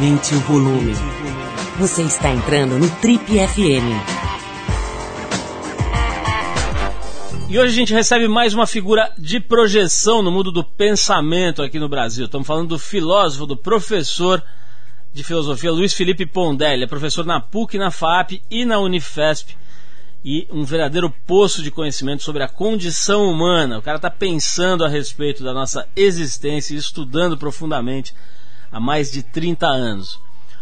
[0.00, 0.94] Aumente o volume.
[1.78, 3.84] Você está entrando no Trip FM.
[7.50, 11.78] E hoje a gente recebe mais uma figura de projeção no mundo do pensamento aqui
[11.78, 12.24] no Brasil.
[12.24, 14.42] Estamos falando do filósofo, do professor
[15.12, 16.84] de filosofia Luiz Felipe Pondelli.
[16.84, 19.54] É professor na PUC, na FAP e na Unifesp.
[20.24, 23.78] E um verdadeiro poço de conhecimento sobre a condição humana.
[23.78, 28.14] O cara está pensando a respeito da nossa existência e estudando profundamente
[28.70, 30.20] há mais de 30 anos.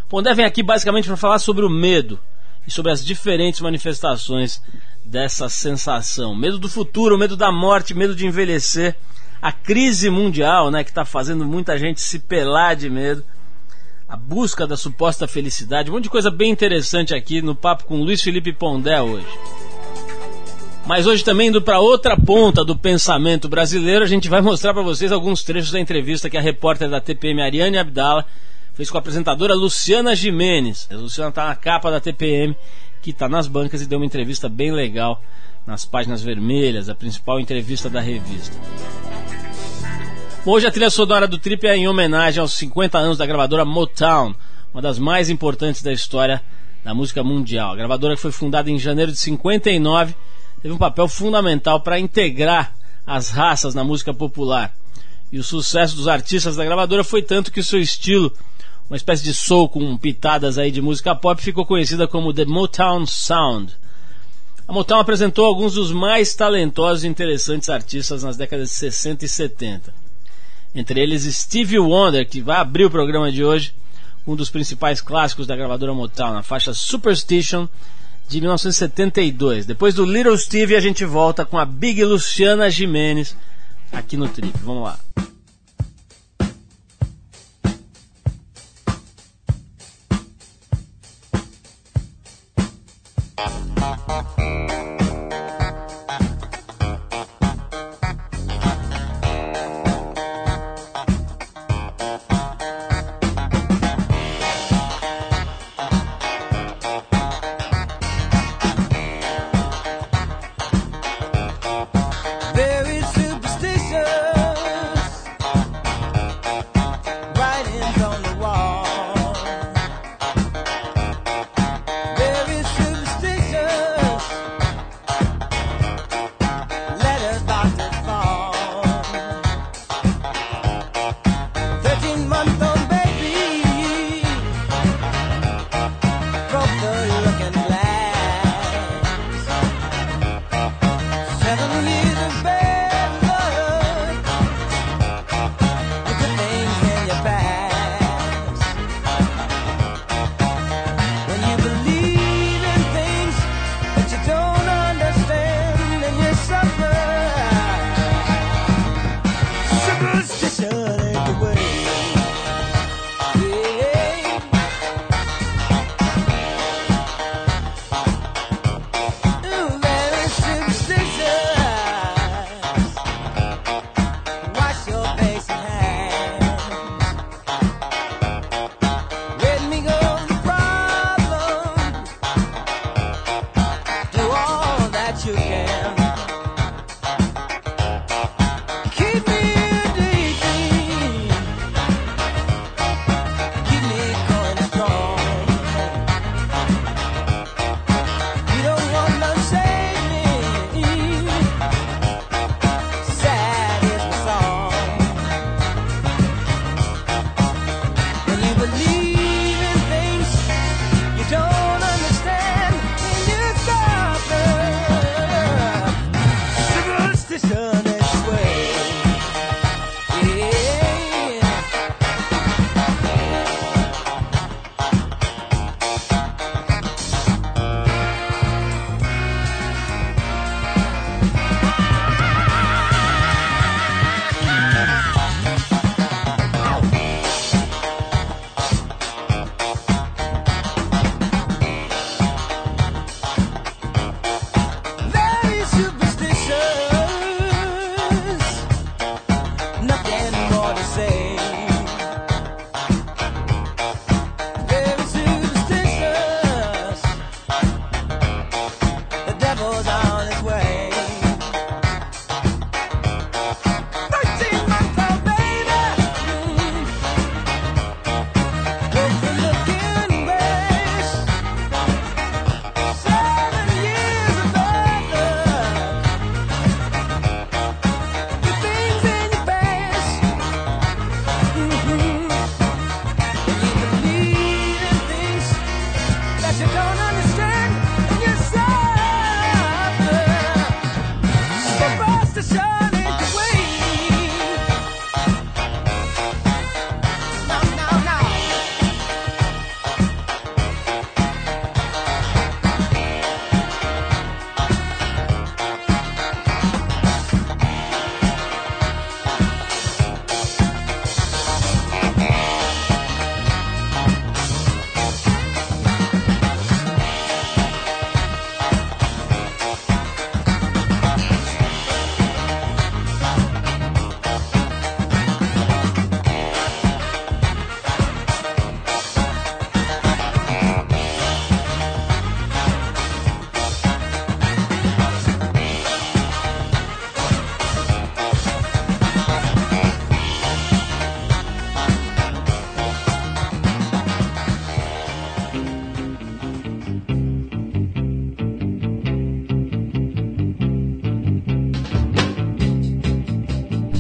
[0.09, 2.19] Pondé vem aqui basicamente para falar sobre o medo
[2.67, 4.63] e sobre as diferentes manifestações
[5.05, 6.35] dessa sensação.
[6.35, 8.97] Medo do futuro, medo da morte, medo de envelhecer,
[9.41, 13.25] a crise mundial, né, que está fazendo muita gente se pelar de medo,
[14.09, 18.03] a busca da suposta felicidade, um monte de coisa bem interessante aqui no papo com
[18.03, 19.27] Luiz Felipe Pondé hoje.
[20.89, 24.83] Mas hoje também indo para outra ponta do pensamento brasileiro, a gente vai mostrar para
[24.83, 28.25] vocês alguns trechos da entrevista que a repórter da TPM Ariane Abdala
[28.73, 30.89] fez com a apresentadora Luciana Jimenez.
[30.91, 32.57] A Luciana está na capa da TPM,
[33.03, 35.23] que está nas bancas e deu uma entrevista bem legal
[35.67, 38.57] nas páginas vermelhas, a principal entrevista da revista.
[40.47, 44.35] Hoje a trilha sonora do Trip é em homenagem aos 50 anos da gravadora Motown,
[44.73, 46.43] uma das mais importantes da história
[46.83, 47.73] da música mundial.
[47.73, 50.15] A gravadora que foi fundada em janeiro de 59
[50.63, 52.75] teve um papel fundamental para integrar
[53.07, 54.73] as raças na música popular.
[55.31, 58.33] E o sucesso dos artistas da gravadora foi tanto que seu estilo,
[58.89, 63.07] uma espécie de soul com pitadas aí de música pop, ficou conhecida como The Motown
[63.07, 63.77] Sound.
[64.67, 69.29] A Motown apresentou alguns dos mais talentosos e interessantes artistas nas décadas de 60 e
[69.29, 69.95] 70.
[70.75, 73.75] Entre eles Stevie Wonder, que vai abrir o programa de hoje,
[74.27, 77.67] um dos principais clássicos da gravadora Motown, na faixa Superstition,
[78.29, 79.67] de 1972.
[79.67, 83.35] Depois do Little Steve, a gente volta com a Big Luciana Jimenez
[83.91, 84.53] aqui no Trip.
[84.63, 84.99] Vamos lá.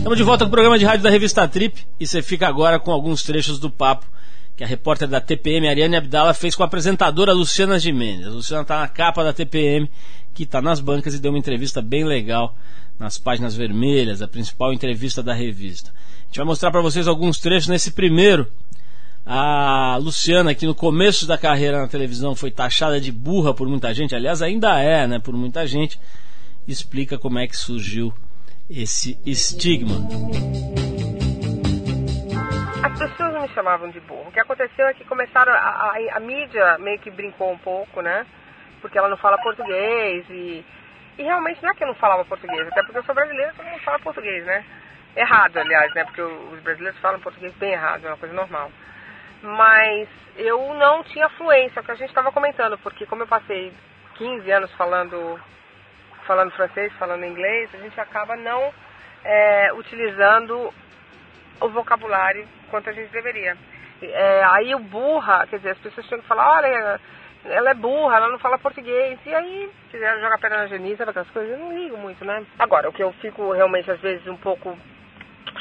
[0.09, 2.81] Estamos de volta com o programa de rádio da revista Trip e você fica agora
[2.81, 4.07] com alguns trechos do papo
[4.57, 8.27] que a repórter da TPM, Ariane Abdala, fez com a apresentadora Luciana Gimenez.
[8.27, 9.87] A Luciana está na capa da TPM,
[10.33, 12.57] que está nas bancas e deu uma entrevista bem legal
[12.99, 15.91] nas páginas vermelhas, a principal entrevista da revista.
[15.91, 18.51] A gente vai mostrar para vocês alguns trechos nesse primeiro.
[19.27, 23.93] A Luciana, que no começo da carreira na televisão foi taxada de burra por muita
[23.93, 26.01] gente, aliás, ainda é, né, por muita gente,
[26.67, 28.11] explica como é que surgiu
[28.71, 29.97] esse estigma.
[32.85, 34.29] As pessoas me chamavam de burro.
[34.29, 38.03] O que aconteceu é que começaram a, a, a, mídia meio que brincou um pouco,
[38.03, 38.27] né?
[38.81, 40.65] Porque ela não fala português e,
[41.19, 43.67] e realmente não é que eu não falava português, até porque eu sou brasileira, todo
[43.67, 44.65] mundo fala português, né?
[45.17, 46.05] Errado, aliás, né?
[46.05, 48.71] Porque os brasileiros falam português bem errado, é uma coisa normal.
[49.43, 53.73] Mas eu não tinha fluência, é que a gente estava comentando, porque como eu passei
[54.17, 55.41] 15 anos falando
[56.29, 58.71] falando francês, falando inglês, a gente acaba não
[59.25, 60.73] é, utilizando
[61.59, 63.57] o vocabulário quanto a gente deveria.
[64.03, 67.01] É, aí o burra, quer dizer, as pessoas tinham que falar, olha,
[67.47, 69.19] ela é burra, ela não fala português.
[69.25, 72.45] E aí, quiseram jogar pedra na Genisa, aquelas coisas, eu não ligo muito, né?
[72.59, 74.79] Agora, o que eu fico realmente, às vezes, um pouco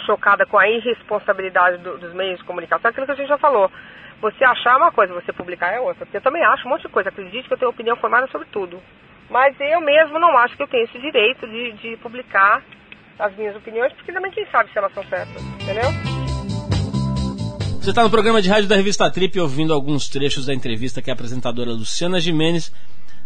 [0.06, 3.38] chocada com a irresponsabilidade do, dos meios de comunicação, é aquilo que a gente já
[3.38, 3.72] falou.
[4.20, 6.06] Você achar uma coisa, você publicar é outra.
[6.06, 7.10] Porque eu também acho um monte de coisa.
[7.10, 8.82] Acredite que eu tenho opinião formada sobre tudo.
[9.30, 12.64] Mas eu mesmo não acho que eu tenho esse direito de, de publicar
[13.20, 16.18] as minhas opiniões, porque também quem sabe se elas são certas, entendeu?
[17.82, 21.10] Você está no programa de rádio da revista Trip ouvindo alguns trechos da entrevista que
[21.10, 22.72] a apresentadora Luciana Jimenez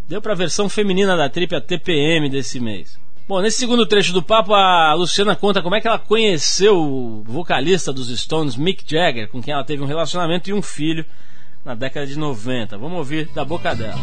[0.08, 3.00] deu para a versão feminina da Trip, a TPM, desse mês.
[3.28, 7.24] Bom, nesse segundo trecho do papo, a Luciana conta como é que ela conheceu o
[7.24, 11.06] vocalista dos Stones, Mick Jagger, com quem ela teve um relacionamento e um filho
[11.64, 12.78] na década de 90.
[12.78, 14.00] Vamos ouvir da boca dela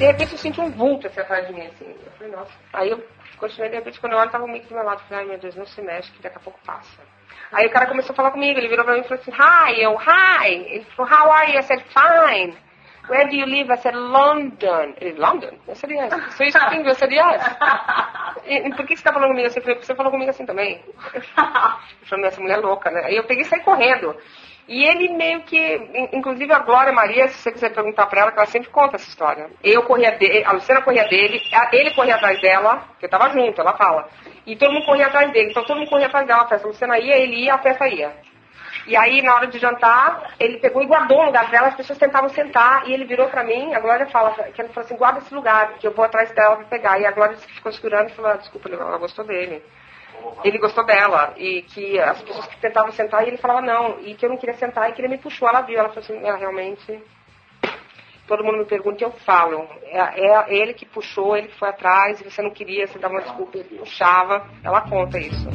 [0.00, 1.84] de repente eu senti um vulto assim atrás de mim, assim.
[1.84, 2.52] Eu falei, nossa.
[2.72, 3.04] Aí eu
[3.36, 5.02] continuei, de repente, quando eu olho, tava meio do meu lado.
[5.02, 7.02] Eu falei, ai meu Deus, não se mexe, que daqui a pouco passa.
[7.52, 9.82] Aí o cara começou a falar comigo, ele virou pra mim e falou assim, hi,
[9.82, 10.54] eu, hi.
[10.74, 11.58] Ele falou, how are you?
[11.58, 12.56] I said, fine.
[13.10, 13.70] Where do you live?
[13.70, 14.94] I said, London.
[15.00, 15.58] Ele, London?
[15.68, 16.14] Eu said, yes.
[16.34, 16.96] So you speak English?
[16.96, 17.42] I said, yes.
[18.46, 19.58] E, por que você tá falando comigo assim?
[19.58, 20.82] Eu falei, você falou comigo assim também.
[21.12, 21.24] Ele
[22.04, 23.02] falou, essa mulher é louca, né?
[23.04, 24.16] Aí eu peguei e saí correndo.
[24.70, 25.58] E ele meio que,
[26.12, 29.08] inclusive a Glória Maria, se você quiser perguntar para ela, que ela sempre conta essa
[29.08, 29.50] história.
[29.64, 33.60] Eu corria dele, a Luciana corria dele, ele corria atrás dela, que eu tava junto,
[33.60, 34.08] ela fala.
[34.46, 36.68] E todo mundo corria atrás dele, então todo mundo corria atrás dela, a festa.
[36.68, 38.16] A Luciana ia, ele ia, a festa ia.
[38.86, 41.98] E aí, na hora de jantar, ele pegou e guardou o lugar dela, as pessoas
[41.98, 45.18] tentavam sentar, e ele virou pra mim, a Glória fala, que ele falou assim, guarda
[45.18, 47.00] esse lugar, que eu vou atrás dela pra pegar.
[47.00, 49.64] E a Glória ficou segurando e falou, ah, desculpa, ela gostou dele
[50.44, 54.14] ele gostou dela e que as pessoas que tentavam sentar e ele falava não e
[54.14, 56.26] que eu não queria sentar e que ele me puxou ela viu ela falou assim
[56.26, 57.02] ela realmente
[58.30, 59.66] todo mundo me pergunta e eu falo.
[59.86, 63.14] É, é ele que puxou ele que foi atrás e você não queria você dava
[63.14, 64.46] uma desculpa ele puxava.
[64.62, 65.48] Ela conta isso.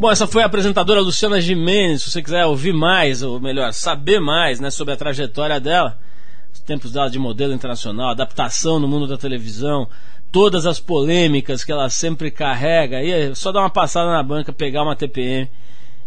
[0.00, 2.02] Bom, essa foi a apresentadora Luciana Gimenez.
[2.02, 5.96] Se você quiser ouvir mais, ou melhor, saber mais né, sobre a trajetória dela,
[6.52, 9.88] os tempos dela de modelo internacional, adaptação no mundo da televisão,
[10.32, 13.02] todas as polêmicas que ela sempre carrega.
[13.02, 15.48] E é só dar uma passada na banca, pegar uma TPM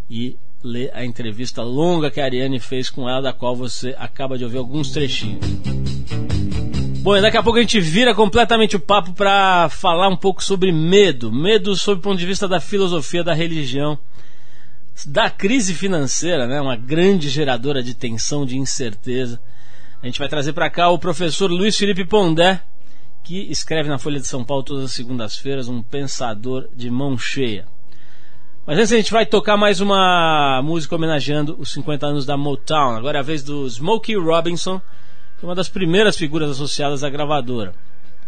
[0.10, 4.38] e ler a entrevista longa que a Ariane fez com ela, da qual você acaba
[4.38, 5.46] de ouvir alguns trechinhos.
[7.02, 10.72] Bom, daqui a pouco a gente vira completamente o papo para falar um pouco sobre
[10.72, 11.32] medo.
[11.32, 13.96] Medo sob o ponto de vista da filosofia da religião,
[15.06, 16.60] da crise financeira, né?
[16.60, 19.40] uma grande geradora de tensão, de incerteza.
[20.02, 22.60] A gente vai trazer para cá o professor Luiz Felipe Pondé,
[23.26, 27.66] que escreve na Folha de São Paulo todas as segundas-feiras, um pensador de mão cheia.
[28.68, 32.96] Mas antes a gente vai tocar mais uma música homenageando os 50 anos da Motown.
[32.96, 34.80] Agora é a vez do Smokey Robinson,
[35.40, 37.74] que é uma das primeiras figuras associadas à gravadora,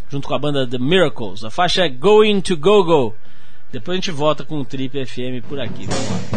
[0.09, 1.43] junto com a banda The Miracles.
[1.43, 3.15] A faixa é Going to Go Go.
[3.71, 5.85] Depois a gente volta com o Trip FM por aqui.
[5.85, 6.36] Vamos lá.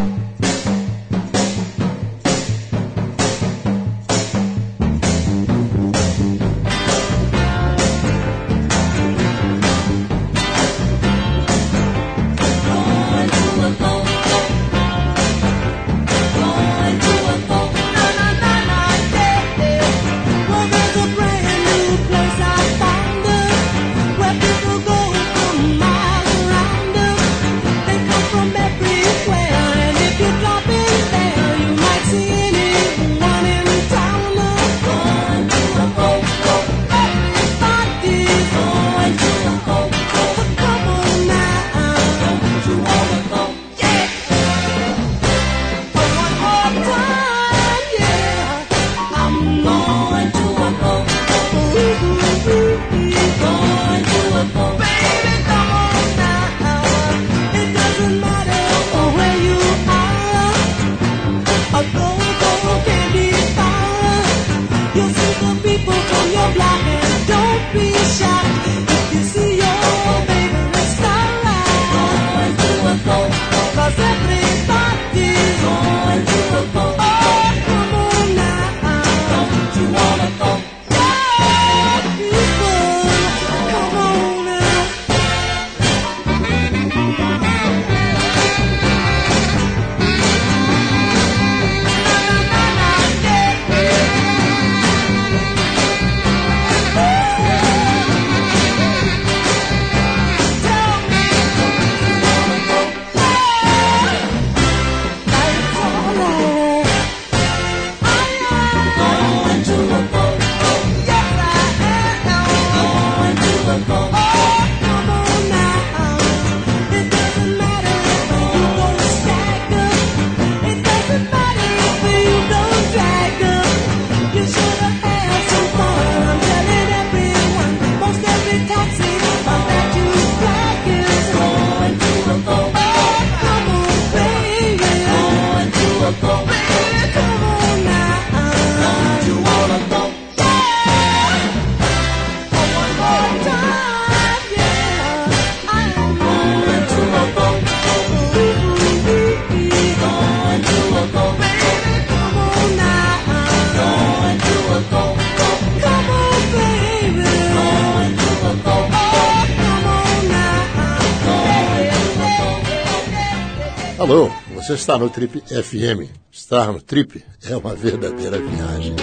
[164.90, 166.11] Está no Trip FM.
[166.32, 168.97] Estar no Trip é uma verdadeira viagem.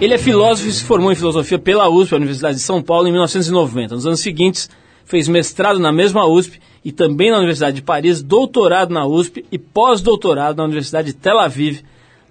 [0.00, 3.06] Ele é filósofo e se formou em filosofia pela USP, a Universidade de São Paulo,
[3.08, 3.94] em 1990.
[3.94, 4.70] Nos anos seguintes,
[5.04, 9.58] fez mestrado na mesma USP e também na Universidade de Paris, doutorado na USP e
[9.58, 11.82] pós-doutorado na Universidade de Tel Aviv,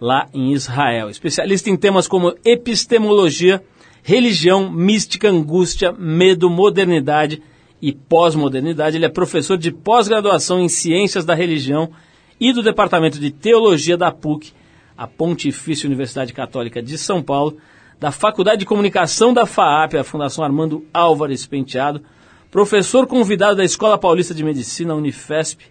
[0.02, 1.08] lá em Israel.
[1.08, 3.62] Especialista em temas como epistemologia,
[4.02, 7.44] religião, mística, angústia, medo, modernidade
[7.82, 8.98] e pós-modernidade.
[8.98, 11.92] Ele é professor de pós-graduação em Ciências da Religião
[12.40, 14.54] e do Departamento de Teologia da PUC,
[14.98, 17.58] a Pontifícia Universidade Católica de São Paulo,
[18.00, 22.02] da Faculdade de Comunicação da FAAP, a Fundação Armando Álvares Penteado,
[22.52, 25.66] professor convidado da Escola Paulista de Medicina, Unifesp,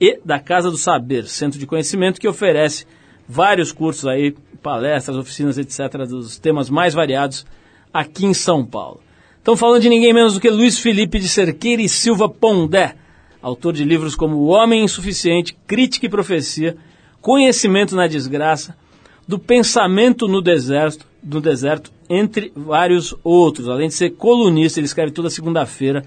[0.00, 2.86] e da Casa do Saber, centro de conhecimento que oferece
[3.28, 7.46] vários cursos aí, palestras, oficinas, etc., dos temas mais variados
[7.92, 9.00] aqui em São Paulo.
[9.44, 12.96] Estão falando de ninguém menos do que Luiz Felipe de Cerqueira e Silva Pondé,
[13.42, 16.78] autor de livros como O Homem Insuficiente, Crítica e Profecia,
[17.20, 18.74] Conhecimento na Desgraça,
[19.28, 23.68] do Pensamento no Deserto, no deserto, entre vários outros.
[23.68, 26.06] Além de ser colunista, ele escreve toda segunda-feira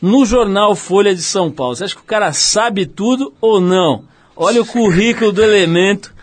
[0.00, 1.76] no jornal Folha de São Paulo.
[1.76, 4.04] Você acha que o cara sabe tudo ou não?
[4.34, 6.14] Olha o currículo do elemento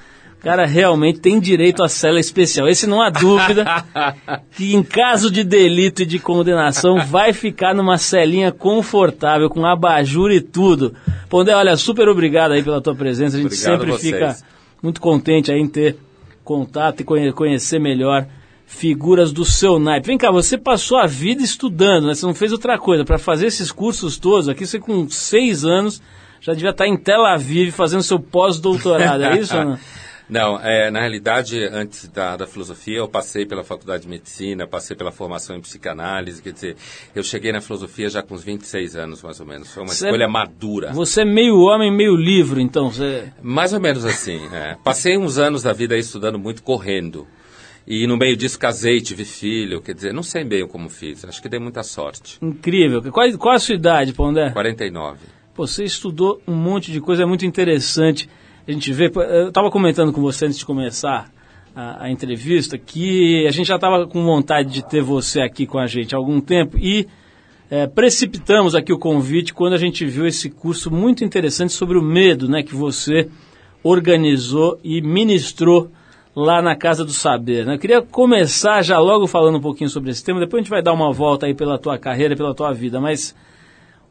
[0.48, 2.70] cara realmente tem direito à cela especial.
[2.70, 3.66] Esse não há dúvida
[4.56, 10.32] que em caso de delito e de condenação vai ficar numa celinha confortável, com abajur
[10.32, 10.96] e tudo.
[11.30, 13.36] Pondé, olha, super obrigado aí pela tua presença.
[13.36, 14.38] A gente obrigado sempre fica
[14.82, 15.98] muito contente aí em ter
[16.46, 18.26] contato e conhecer melhor
[18.66, 20.08] figuras do seu naipe.
[20.08, 22.16] Vem cá, você passou a vida estudando, né?
[22.16, 23.04] Você não fez outra coisa.
[23.04, 26.02] Para fazer esses cursos todos aqui, você com seis anos
[26.40, 29.80] já devia estar em Tel Aviv fazendo seu pós-doutorado, é isso ou não?
[30.30, 34.94] Não, é, na realidade, antes da, da filosofia, eu passei pela faculdade de medicina, passei
[34.96, 36.76] pela formação em psicanálise, quer dizer,
[37.16, 39.74] eu cheguei na filosofia já com uns 26 anos, mais ou menos.
[39.74, 40.92] Foi uma Você- escolha madura.
[40.92, 42.92] Você é meio homem, meio livro, então.
[42.92, 43.32] Você...
[43.42, 44.40] Mais ou menos assim.
[44.54, 44.76] é.
[44.84, 47.26] Passei uns anos da vida estudando muito, correndo.
[47.90, 51.42] E no meio disso casei, tive filho, quer dizer, não sei bem como fiz, acho
[51.42, 52.38] que dei muita sorte.
[52.42, 53.02] Incrível.
[53.14, 54.50] Qual, qual a sua idade, Pondé?
[54.50, 55.20] 49.
[55.56, 58.30] Pô, Você estudou um monte de coisa, é muito interessante.
[58.68, 61.32] A gente vê, eu estava comentando com você antes de começar
[61.74, 65.80] a, a entrevista que a gente já estava com vontade de ter você aqui com
[65.80, 67.08] a gente há algum tempo e
[67.72, 72.02] é, precipitamos aqui o convite quando a gente viu esse curso muito interessante sobre o
[72.02, 73.30] medo, né, que você
[73.82, 75.90] organizou e ministrou
[76.36, 77.66] lá na Casa do Saber.
[77.66, 77.76] Né?
[77.76, 80.84] Eu queria começar já logo falando um pouquinho sobre esse tema, depois a gente vai
[80.84, 83.34] dar uma volta aí pela tua carreira, pela tua vida, mas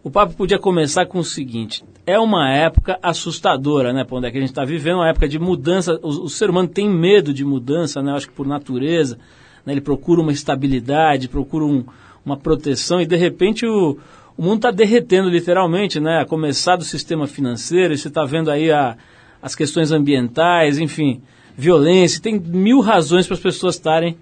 [0.06, 4.30] o papo podia começar com o seguinte: é uma época assustadora, né, Pondé?
[4.30, 5.98] Que a gente está vivendo uma época de mudança.
[6.00, 8.12] O, o ser humano tem medo de mudança, né?
[8.12, 9.18] Acho que por natureza.
[9.64, 11.84] Né, ele procura uma estabilidade, procura um,
[12.24, 13.98] uma proteção e de repente o,
[14.36, 16.20] o mundo está derretendo literalmente, né?
[16.20, 18.96] A começar do sistema financeiro, você está vendo aí a,
[19.42, 21.20] as questões ambientais, enfim,
[21.58, 22.22] violência.
[22.22, 24.16] Tem mil razões para as pessoas estarem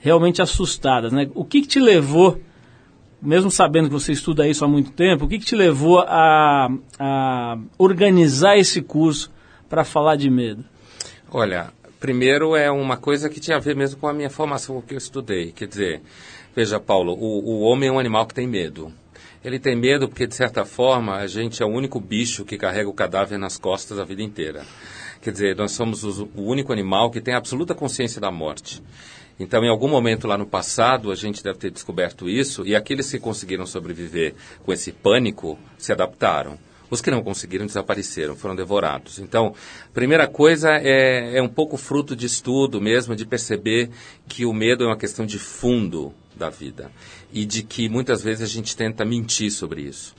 [0.00, 1.28] realmente assustadas, né?
[1.34, 2.40] O que, que te levou
[3.20, 6.68] mesmo sabendo que você estuda isso há muito tempo, o que, que te levou a,
[6.98, 9.30] a organizar esse curso
[9.68, 10.64] para falar de medo?
[11.30, 14.82] Olha, primeiro é uma coisa que tinha a ver mesmo com a minha formação, o
[14.82, 15.52] que eu estudei.
[15.52, 16.02] Quer dizer,
[16.54, 18.92] veja, Paulo, o, o homem é um animal que tem medo.
[19.44, 22.88] Ele tem medo porque, de certa forma, a gente é o único bicho que carrega
[22.88, 24.64] o cadáver nas costas a vida inteira.
[25.22, 28.82] Quer dizer, nós somos os- o único animal que tem absoluta consciência da morte.
[29.38, 33.10] Então, em algum momento lá no passado, a gente deve ter descoberto isso, e aqueles
[33.10, 36.58] que conseguiram sobreviver com esse pânico se adaptaram.
[36.88, 39.18] Os que não conseguiram desapareceram, foram devorados.
[39.18, 39.54] Então,
[39.92, 43.90] primeira coisa é, é um pouco fruto de estudo mesmo, de perceber
[44.28, 46.90] que o medo é uma questão de fundo da vida
[47.32, 50.14] e de que muitas vezes a gente tenta mentir sobre isso.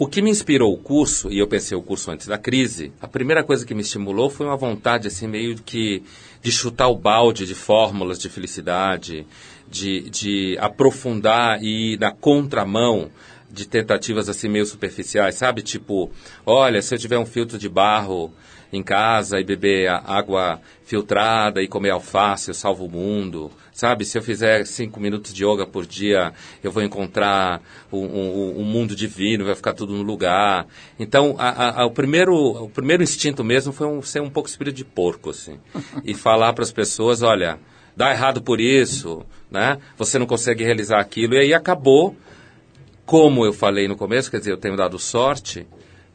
[0.00, 3.08] O que me inspirou o curso, e eu pensei o curso antes da crise, a
[3.08, 6.04] primeira coisa que me estimulou foi uma vontade, assim, meio que
[6.40, 9.26] de chutar o balde de fórmulas de felicidade,
[9.68, 13.10] de, de aprofundar e ir na contramão
[13.50, 15.62] de tentativas, assim, meio superficiais, sabe?
[15.62, 16.12] Tipo,
[16.46, 18.32] olha, se eu tiver um filtro de barro
[18.72, 23.50] em casa e beber água filtrada e comer alface, eu salvo o mundo.
[23.72, 26.32] Sabe, se eu fizer cinco minutos de yoga por dia,
[26.64, 30.66] eu vou encontrar um, um- um mundo divino, vai ficar tudo no lugar.
[30.98, 34.48] Então, a- a- a- o, primeiro, o primeiro instinto mesmo foi um- ser um pouco
[34.48, 35.58] espírito de porco, assim.
[36.04, 37.58] e falar para as pessoas, olha,
[37.96, 39.78] dá errado por isso, né?
[39.96, 41.34] Você não consegue realizar aquilo.
[41.34, 42.16] E aí acabou,
[43.06, 45.66] como eu falei no começo, quer dizer, eu tenho dado sorte,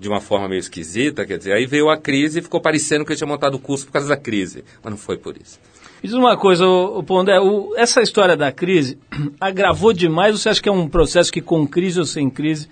[0.04, 3.14] de uma forma meio esquisita, quer dizer, aí veio a crise e ficou parecendo que
[3.14, 4.64] eu tinha montado o curso por causa da crise.
[4.84, 5.58] Mas não foi por isso.
[6.04, 8.98] Me Diz uma coisa, ô Pondé, o- essa história da crise
[9.40, 10.38] agravou demais?
[10.38, 12.68] Você acha que é um processo que com crise ou sem crise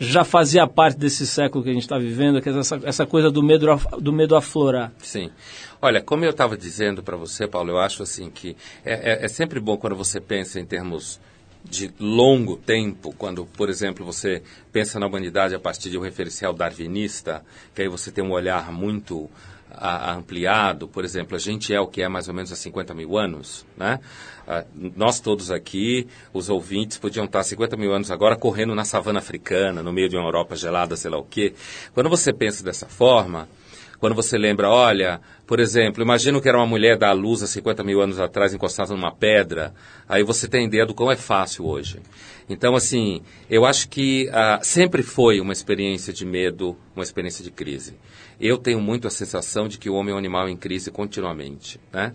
[0.00, 3.30] já fazia parte desse século que a gente está vivendo, que é essa, essa coisa
[3.30, 3.66] do medo,
[4.00, 4.90] do medo aflorar?
[4.98, 5.30] Sim.
[5.80, 9.28] Olha, como eu estava dizendo para você, Paulo, eu acho assim que é, é- é
[9.28, 11.20] sempre bom quando você pensa em termos
[11.64, 16.52] de longo tempo, quando, por exemplo, você pensa na humanidade a partir de um referencial
[16.52, 17.44] darwinista,
[17.74, 19.30] que aí você tem um olhar muito
[19.70, 20.86] a- a- ampliado.
[20.86, 23.64] Por exemplo, a gente é o que é mais ou menos há 50 mil anos,
[23.76, 24.00] né?
[24.46, 28.84] Ah, nós todos aqui, os ouvintes, podiam estar há 50 mil anos agora correndo na
[28.84, 31.54] savana africana, no meio de uma Europa gelada, sei lá o quê.
[31.94, 33.48] Quando você pensa dessa forma,
[34.02, 37.84] quando você lembra, olha, por exemplo, imagina que era uma mulher da luz há 50
[37.84, 39.72] mil anos atrás encostada numa pedra,
[40.08, 42.00] aí você tem ideia do quão é fácil hoje.
[42.48, 47.52] Então, assim, eu acho que ah, sempre foi uma experiência de medo, uma experiência de
[47.52, 47.94] crise.
[48.40, 51.78] Eu tenho muito a sensação de que o homem é um animal em crise continuamente,
[51.92, 52.12] né?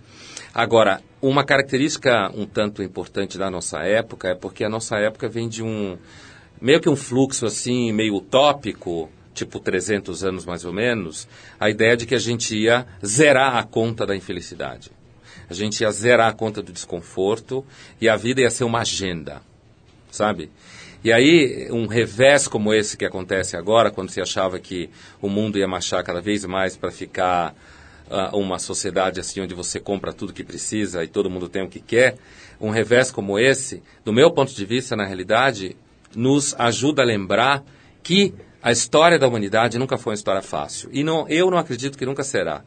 [0.54, 5.48] Agora, uma característica um tanto importante da nossa época é porque a nossa época vem
[5.48, 5.98] de um
[6.60, 11.28] meio que um fluxo assim meio utópico, tipo 300 anos mais ou menos,
[11.60, 14.92] a ideia de que a gente ia zerar a conta da infelicidade.
[15.50, 17.66] A gente ia zerar a conta do desconforto
[18.02, 19.42] e a vida ia ser uma agenda,
[20.12, 20.50] sabe?
[21.04, 24.90] E aí, um revés como esse que acontece agora, quando se achava que
[25.22, 27.56] o mundo ia marchar cada vez mais para ficar
[28.10, 31.70] ah, uma sociedade assim onde você compra tudo que precisa e todo mundo tem o
[31.70, 32.18] que quer,
[32.60, 35.78] um revés como esse, do meu ponto de vista, na realidade,
[36.16, 37.64] nos ajuda a lembrar
[38.02, 38.34] que
[38.68, 40.90] a história da humanidade nunca foi uma história fácil.
[40.92, 42.66] E não, eu não acredito que nunca será.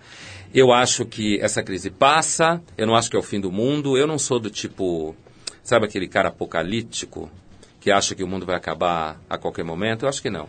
[0.54, 3.98] Eu acho que essa crise passa, eu não acho que é o fim do mundo,
[3.98, 5.14] eu não sou do tipo,
[5.62, 7.30] sabe aquele cara apocalíptico
[7.80, 10.04] que acha que o mundo vai acabar a qualquer momento?
[10.04, 10.48] Eu acho que não.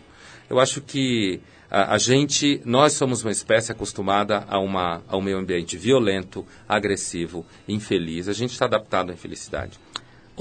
[0.50, 5.22] Eu acho que A, a gente, nós somos uma espécie acostumada a, uma, a um
[5.22, 8.28] meio ambiente violento, agressivo, infeliz.
[8.28, 9.80] A gente está adaptado à infelicidade.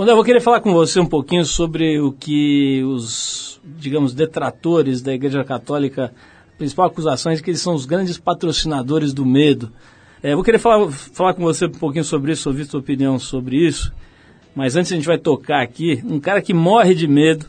[0.01, 5.03] Quando eu vou querer falar com você um pouquinho sobre o que os, digamos, detratores
[5.03, 6.11] da Igreja Católica,
[6.55, 9.71] a principal acusação é que eles são os grandes patrocinadores do medo.
[10.23, 13.57] É, vou querer falar, falar com você um pouquinho sobre isso, ouvir sua opinião sobre
[13.57, 13.93] isso.
[14.55, 17.45] Mas antes a gente vai tocar aqui, um cara que morre de medo,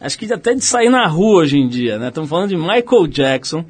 [0.00, 2.06] acho que até de sair na rua hoje em dia, né?
[2.06, 3.64] Estamos falando de Michael Jackson,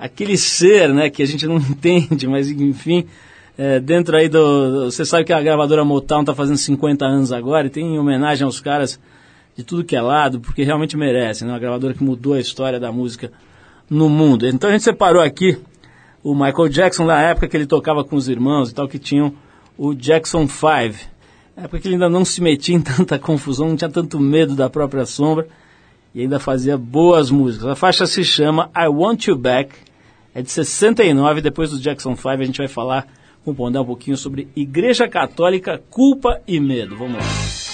[0.00, 3.06] aquele ser, né, que a gente não entende, mas enfim,
[3.56, 4.90] é, dentro aí do.
[4.90, 8.60] Você sabe que a gravadora Motown está fazendo 50 anos agora e tem homenagem aos
[8.60, 8.98] caras
[9.56, 11.52] de tudo que é lado, porque realmente merece, né?
[11.52, 13.30] Uma gravadora que mudou a história da música
[13.88, 14.46] no mundo.
[14.46, 15.58] Então a gente separou aqui
[16.22, 19.34] o Michael Jackson na época que ele tocava com os irmãos e tal, que tinham
[19.76, 21.10] o Jackson 5.
[21.54, 24.70] É porque ele ainda não se metia em tanta confusão, não tinha tanto medo da
[24.70, 25.46] própria sombra
[26.14, 27.68] e ainda fazia boas músicas.
[27.68, 29.74] A faixa se chama I Want You Back,
[30.34, 33.06] é de 69, depois do Jackson 5 a gente vai falar
[33.44, 36.96] com o Pondé um pouquinho sobre Igreja Católica, culpa e medo.
[36.96, 37.71] Vamos lá.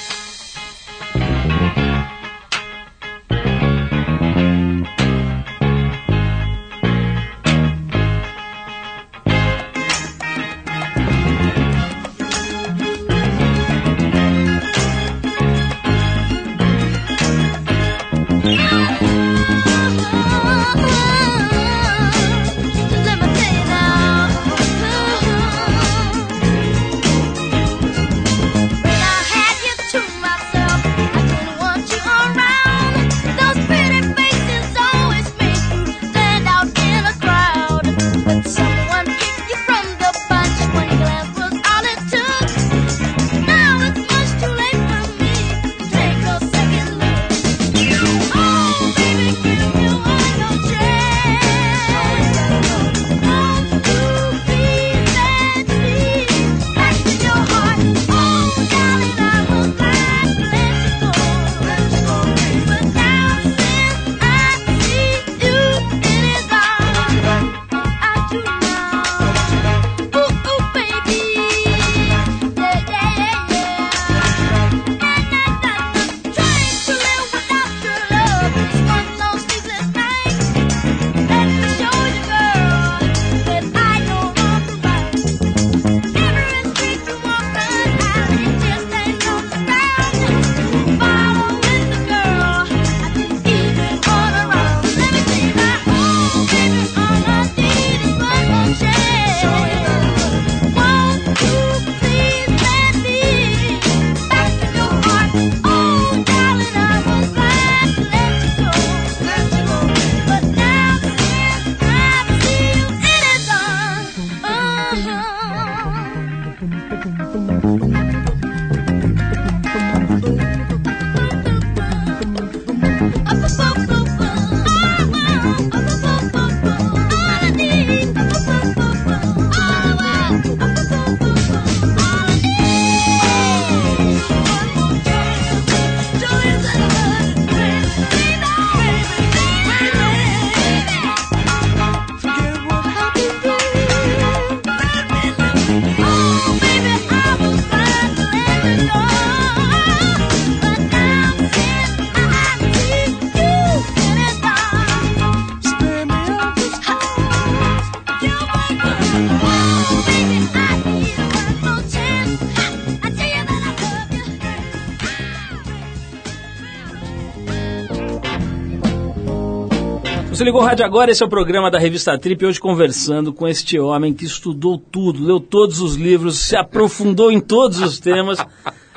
[170.39, 173.49] Você ligou o rádio agora, esse é o programa da revista Trip, hoje conversando com
[173.49, 178.39] este homem que estudou tudo, leu todos os livros, se aprofundou em todos os temas,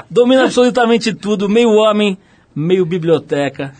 [0.08, 2.16] domina absolutamente tudo, meio homem,
[2.56, 3.74] meio biblioteca,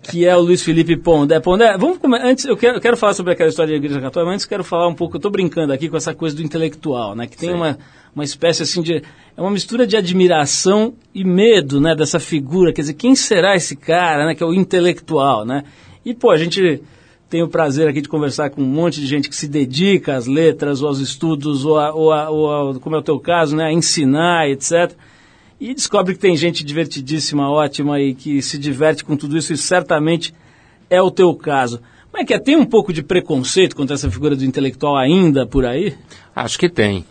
[0.00, 1.40] que é o Luiz Felipe Pondé.
[1.40, 4.26] Pondé, vamos começar, antes, eu quero, eu quero falar sobre aquela história da Igreja Católica,
[4.26, 7.16] mas antes quero falar um pouco, eu estou brincando aqui com essa coisa do intelectual,
[7.16, 7.76] né, que tem uma,
[8.14, 9.02] uma espécie assim de,
[9.36, 13.74] é uma mistura de admiração e medo, né, dessa figura, quer dizer, quem será esse
[13.74, 15.64] cara, né, que é o intelectual, né,
[16.06, 16.80] e, pô, a gente
[17.28, 20.28] tem o prazer aqui de conversar com um monte de gente que se dedica às
[20.28, 23.56] letras, ou aos estudos, ou, a, ou, a, ou a, como é o teu caso,
[23.56, 24.92] né, a ensinar, etc.
[25.60, 29.56] E descobre que tem gente divertidíssima, ótima e que se diverte com tudo isso, e
[29.56, 30.32] certamente
[30.88, 31.80] é o teu caso.
[32.10, 32.38] Como é que é?
[32.38, 35.92] Tem um pouco de preconceito contra essa figura do intelectual ainda por aí?
[36.36, 37.04] Acho que tem.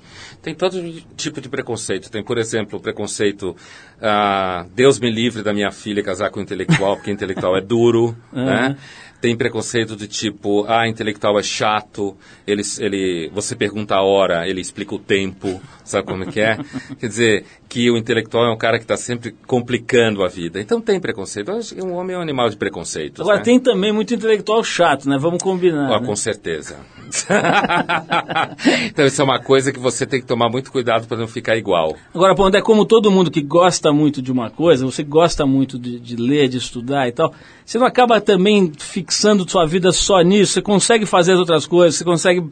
[0.45, 0.79] Tem todo
[1.17, 2.11] tipo de preconceito.
[2.11, 3.55] Tem, por exemplo, o preconceito,
[3.99, 8.15] ah, Deus me livre da minha filha casar com um intelectual, porque intelectual é duro.
[8.31, 8.45] Uhum.
[8.45, 8.77] Né?
[9.21, 14.61] Tem preconceito de tipo, ah, intelectual é chato, ele, ele, você pergunta a hora, ele
[14.61, 16.57] explica o tempo, sabe como é que é?
[16.99, 20.61] Quer dizer, que o intelectual é um cara que está sempre complicando a vida.
[20.61, 21.51] Então tem preconceito.
[21.83, 23.21] Um homem é um animal de preconceito.
[23.21, 23.43] Agora né?
[23.43, 25.17] tem também muito intelectual chato, né?
[25.19, 25.91] Vamos combinar.
[25.91, 26.05] Ah, né?
[26.05, 26.77] Com certeza.
[28.87, 31.57] então isso é uma coisa que você tem que tomar muito cuidado para não ficar
[31.57, 31.95] igual.
[32.13, 35.99] Agora, Pondé, como todo mundo que gosta muito de uma coisa, você gosta muito de,
[35.99, 37.33] de, ler, de estudar e tal,
[37.65, 40.53] você não acaba também fixando sua vida só nisso?
[40.53, 42.47] Você consegue fazer as outras coisas, você consegue...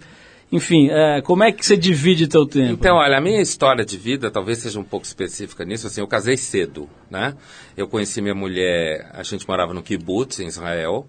[0.51, 2.73] Enfim, é, como é que você divide teu tempo?
[2.73, 5.87] Então, olha, a minha história de vida talvez seja um pouco específica nisso.
[5.87, 7.35] Assim, eu casei cedo, né?
[7.75, 11.07] Eu conheci minha mulher, a gente morava no kibbutz, em Israel,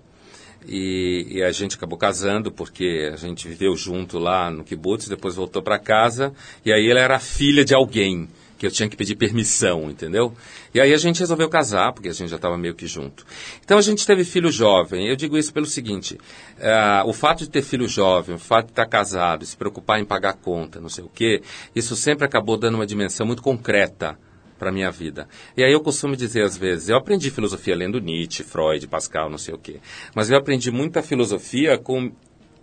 [0.67, 5.35] e, e, a gente acabou casando porque a gente viveu junto lá no kibbutz, depois
[5.35, 6.33] voltou para casa
[6.65, 8.29] e aí ela era filha de alguém
[8.65, 10.33] que eu tinha que pedir permissão, entendeu?
[10.73, 13.27] E aí a gente resolveu casar porque a gente já estava meio que junto.
[13.63, 15.07] Então a gente teve filho jovem.
[15.07, 18.73] Eu digo isso pelo seguinte: uh, o fato de ter filho jovem, o fato de
[18.73, 21.43] estar casado, se preocupar em pagar conta, não sei o quê,
[21.75, 24.19] isso sempre acabou dando uma dimensão muito concreta
[24.59, 25.29] para minha vida.
[25.57, 29.37] E aí eu costumo dizer às vezes, eu aprendi filosofia lendo Nietzsche, Freud, Pascal, não
[29.37, 29.77] sei o quê.
[30.15, 32.13] Mas eu aprendi muita filosofia com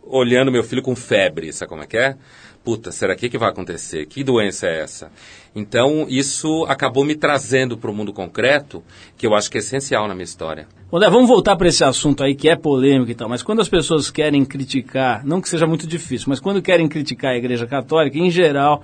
[0.04, 2.18] olhando meu filho com febre, sabe como é que é?
[2.64, 4.06] Puta, será que que vai acontecer?
[4.06, 5.12] Que doença é essa?
[5.56, 8.84] Então, isso acabou me trazendo para o mundo concreto,
[9.18, 10.68] que eu acho que é essencial na minha história.
[10.94, 13.70] André, vamos voltar para esse assunto aí que é polêmico e tal, mas quando as
[13.70, 18.20] pessoas querem criticar, não que seja muito difícil, mas quando querem criticar a Igreja Católica,
[18.20, 18.84] em geral,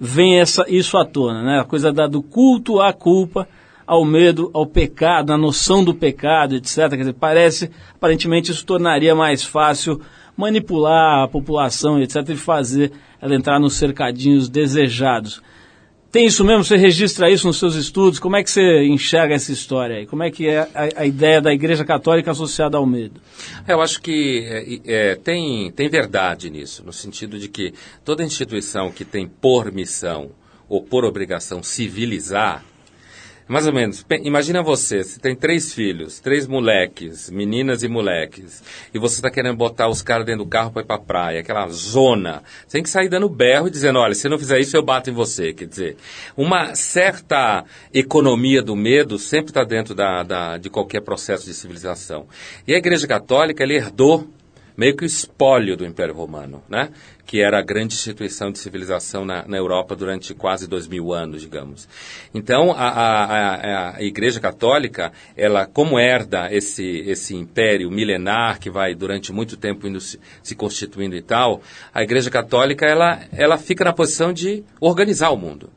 [0.00, 1.60] vem essa, isso à tona, né?
[1.60, 3.46] A coisa da, do culto à culpa,
[3.86, 6.88] ao medo, ao pecado, à noção do pecado, etc.
[6.90, 10.00] Quer dizer, parece, aparentemente, isso tornaria mais fácil
[10.36, 15.42] manipular a população, etc., e fazer ela entrar nos cercadinhos desejados.
[16.12, 16.62] Tem isso mesmo?
[16.62, 18.18] Você registra isso nos seus estudos?
[18.18, 20.06] Como é que você enxerga essa história aí?
[20.06, 23.18] Como é que é a, a ideia da Igreja Católica associada ao medo?
[23.66, 27.72] Eu acho que é, é, tem, tem verdade nisso, no sentido de que
[28.04, 30.32] toda instituição que tem por missão
[30.68, 32.62] ou por obrigação civilizar,
[33.52, 34.04] mais ou menos.
[34.22, 38.62] Imagina você, você tem três filhos, três moleques, meninas e moleques,
[38.94, 41.40] e você está querendo botar os caras dentro do carro para ir para a praia,
[41.40, 42.42] aquela zona.
[42.66, 45.10] Você tem que sair dando berro e dizendo, olha, se não fizer isso, eu bato
[45.10, 45.52] em você.
[45.52, 45.96] Quer dizer,
[46.34, 52.26] uma certa economia do medo sempre está dentro da, da, de qualquer processo de civilização.
[52.66, 54.26] E a Igreja Católica, ela herdou
[54.76, 56.90] meio que o espólio do Império Romano, né?
[57.24, 61.40] que era a grande instituição de civilização na, na Europa durante quase dois mil anos,
[61.40, 61.88] digamos.
[62.34, 68.94] Então, a, a, a, Igreja Católica, ela, como herda esse, esse império milenar que vai
[68.94, 71.62] durante muito tempo indo se, se constituindo e tal,
[71.94, 75.70] a Igreja Católica, ela, ela fica na posição de organizar o mundo.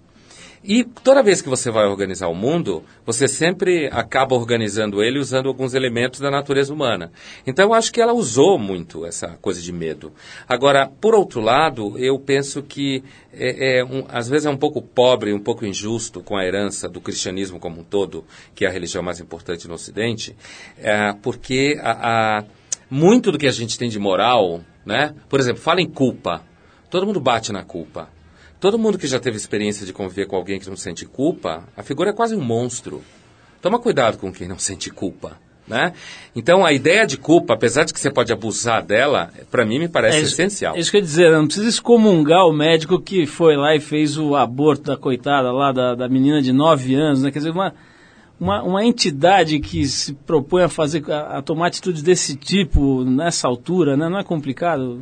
[0.67, 5.47] E toda vez que você vai organizar o mundo, você sempre acaba organizando ele usando
[5.47, 7.11] alguns elementos da natureza humana.
[7.45, 10.11] Então eu acho que ela usou muito essa coisa de medo.
[10.47, 14.81] Agora, por outro lado, eu penso que é, é um, às vezes é um pouco
[14.81, 18.25] pobre, um pouco injusto com a herança do cristianismo como um todo,
[18.55, 20.35] que é a religião mais importante no Ocidente,
[20.79, 22.43] é, porque a, a,
[22.89, 25.13] muito do que a gente tem de moral, né?
[25.29, 26.41] Por exemplo, fala em culpa.
[26.89, 28.14] Todo mundo bate na culpa.
[28.59, 31.83] Todo mundo que já teve experiência de conviver com alguém que não sente culpa, a
[31.83, 33.03] figura é quase um monstro.
[33.61, 35.37] Toma cuidado com quem não sente culpa.
[35.67, 35.93] Né?
[36.35, 39.87] Então a ideia de culpa, apesar de que você pode abusar dela, para mim me
[39.87, 40.75] parece é isso, essencial.
[40.75, 43.79] É isso que eu ia dizer, não precisa excomungar o médico que foi lá e
[43.79, 47.31] fez o aborto da coitada lá, da, da menina de 9 anos, né?
[47.31, 47.73] Quer dizer, uma,
[48.39, 53.47] uma, uma entidade que se propõe a fazer a, a, tomar atitudes desse tipo nessa
[53.47, 54.09] altura, né?
[54.09, 55.01] não é complicado?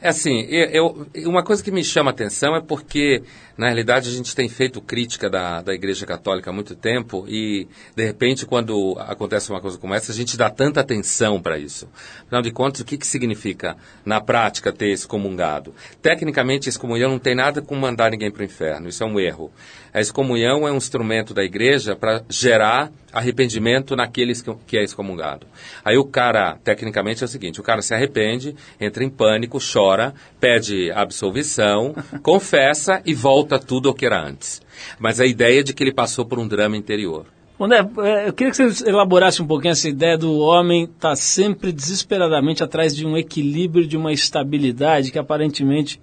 [0.00, 3.22] É assim, eu, eu, uma coisa que me chama a atenção é porque,
[3.56, 7.66] na realidade, a gente tem feito crítica da, da Igreja Católica há muito tempo e,
[7.96, 11.88] de repente, quando acontece uma coisa como essa, a gente dá tanta atenção para isso.
[12.26, 15.74] Afinal de contas, o que, que significa, na prática, ter excomungado?
[16.02, 19.50] Tecnicamente, excomunhão não tem nada com mandar ninguém para o inferno, isso é um erro.
[19.94, 25.46] A excomunhão é um instrumento da Igreja para gerar arrependimento naqueles que, que é excomungado.
[25.84, 30.12] Aí o cara, tecnicamente, é o seguinte: o cara se arrepende, entra em pânico, chora,
[30.40, 34.60] pede absolvição, confessa e volta tudo ao que era antes.
[34.98, 37.26] Mas a ideia é de que ele passou por um drama interior.
[37.60, 41.16] André, é, eu queria que você elaborasse um pouquinho essa ideia do homem estar tá
[41.16, 46.00] sempre desesperadamente atrás de um equilíbrio, de uma estabilidade que aparentemente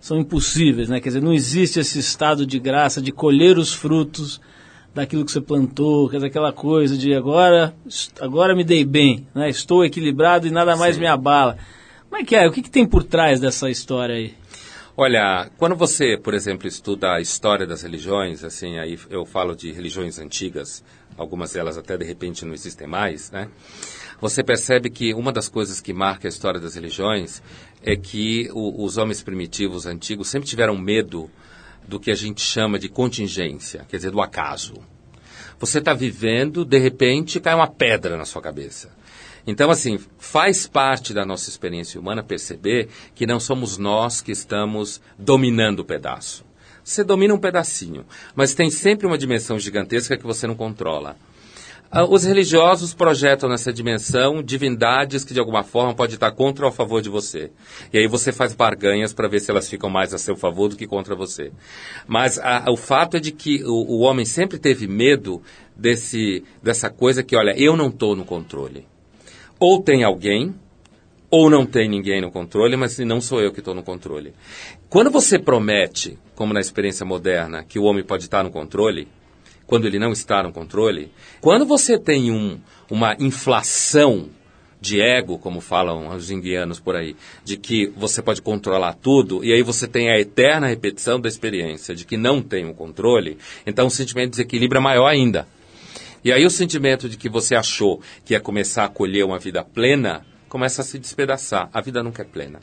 [0.00, 0.98] são impossíveis, né?
[0.98, 4.40] Quer dizer, não existe esse estado de graça de colher os frutos
[4.94, 7.74] daquilo que você plantou, quer dizer, aquela coisa de agora,
[8.18, 9.48] agora me dei bem, né?
[9.48, 11.02] Estou equilibrado e nada mais Sim.
[11.02, 11.58] me abala.
[12.08, 12.48] Como é que é?
[12.48, 14.34] O que, que tem por trás dessa história aí?
[14.96, 19.70] Olha, quando você, por exemplo, estuda a história das religiões, assim, aí eu falo de
[19.70, 20.82] religiões antigas,
[21.16, 23.48] algumas delas até de repente não existem mais, né?
[24.20, 27.42] Você percebe que uma das coisas que marca a história das religiões
[27.82, 31.30] é que o, os homens primitivos antigos sempre tiveram medo
[31.88, 34.74] do que a gente chama de contingência, quer dizer, do acaso.
[35.58, 38.90] Você está vivendo, de repente cai uma pedra na sua cabeça.
[39.46, 45.00] Então, assim, faz parte da nossa experiência humana perceber que não somos nós que estamos
[45.18, 46.44] dominando o pedaço.
[46.84, 48.04] Você domina um pedacinho,
[48.34, 51.16] mas tem sempre uma dimensão gigantesca que você não controla.
[51.92, 56.68] Ah, os religiosos projetam nessa dimensão divindades que de alguma forma pode estar contra ou
[56.68, 57.50] a favor de você.
[57.92, 60.76] E aí você faz barganhas para ver se elas ficam mais a seu favor do
[60.76, 61.50] que contra você.
[62.06, 65.42] Mas a, o fato é de que o, o homem sempre teve medo
[65.76, 68.86] desse, dessa coisa que, olha, eu não estou no controle.
[69.58, 70.54] Ou tem alguém,
[71.28, 74.32] ou não tem ninguém no controle, mas não sou eu que estou no controle.
[74.88, 79.08] Quando você promete, como na experiência moderna, que o homem pode estar no controle,
[79.70, 82.58] quando ele não está no controle, quando você tem um,
[82.90, 84.28] uma inflação
[84.80, 89.52] de ego, como falam os indianos por aí, de que você pode controlar tudo, e
[89.52, 93.86] aí você tem a eterna repetição da experiência de que não tem o controle, então
[93.86, 95.46] o sentimento de desequilíbrio é maior ainda.
[96.24, 99.62] E aí o sentimento de que você achou que ia começar a colher uma vida
[99.62, 101.70] plena, começa a se despedaçar.
[101.72, 102.58] A vida nunca é plena.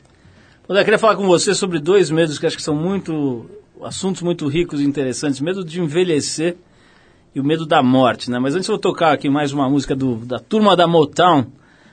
[0.68, 3.48] Eu queria falar com você sobre dois medos que acho que são muito
[3.82, 5.40] assuntos muito ricos e interessantes.
[5.40, 6.56] Medo de envelhecer
[7.34, 8.38] e o medo da morte, né?
[8.38, 11.46] Mas antes eu vou tocar aqui mais uma música do, da turma da Motown,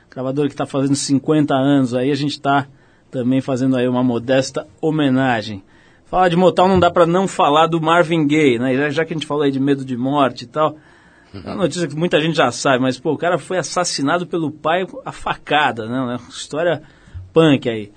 [0.10, 2.68] gravadora que está fazendo 50 anos aí, a gente está
[3.12, 5.64] também fazendo aí uma modesta homenagem.
[6.06, 8.92] Falar de Motown não dá para não falar do Marvin Gaye, né?
[8.92, 10.78] Já que a gente falou aí de medo de morte e tal,
[11.34, 14.52] é uma notícia que muita gente já sabe, mas pô, o cara foi assassinado pelo
[14.52, 16.00] pai a facada, né?
[16.00, 16.82] Uma história
[17.34, 17.92] punk aí.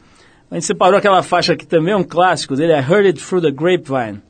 [0.50, 3.42] A gente separou aquela faixa que também é um clássico dele, é Heard It Through
[3.42, 4.22] the Grapevine.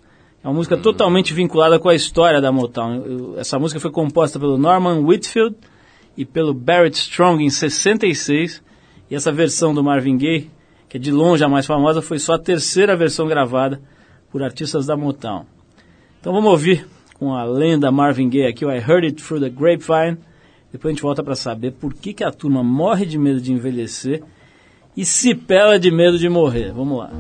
[0.43, 3.35] É uma música totalmente vinculada com a história da Motown.
[3.37, 5.57] Essa música foi composta pelo Norman Whitfield
[6.17, 8.63] e pelo Barrett Strong em 66.
[9.11, 10.51] E essa versão do Marvin Gaye,
[10.89, 13.81] que é de longe a mais famosa, foi só a terceira versão gravada
[14.31, 15.45] por artistas da Motown.
[16.21, 19.51] Então vamos ouvir com a lenda Marvin Gaye aqui, o I Heard It Through the
[19.51, 20.19] Grapevine.
[20.71, 23.53] Depois a gente volta para saber por que, que a turma morre de medo de
[23.53, 24.23] envelhecer
[24.97, 26.73] e se pela de medo de morrer.
[26.73, 27.11] Vamos lá.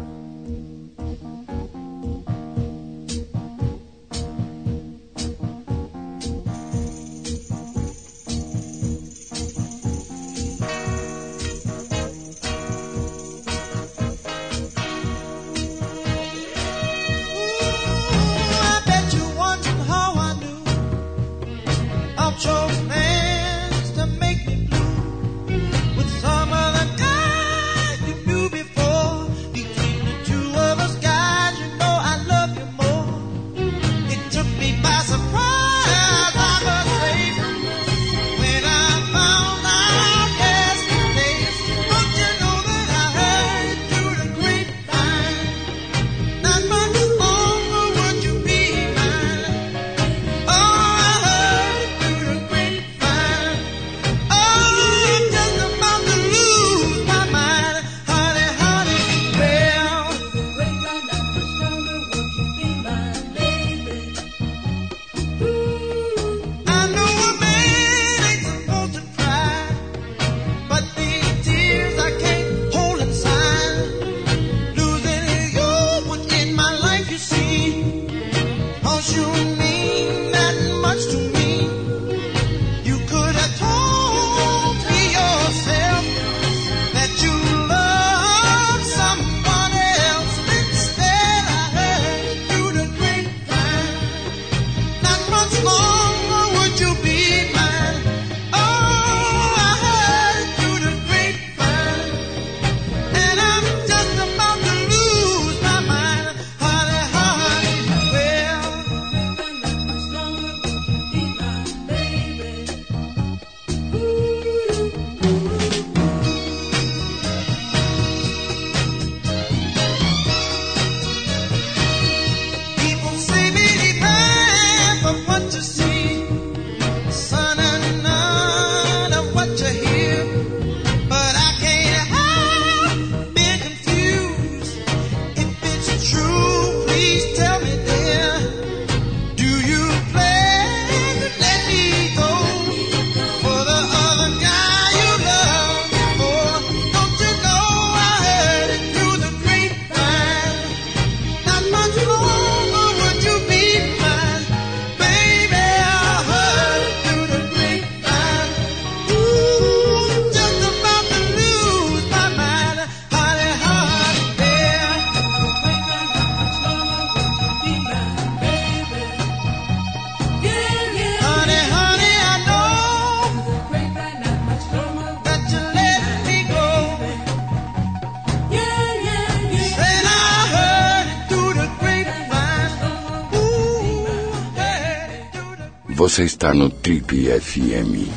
[186.19, 188.10] Você está no Trip FM.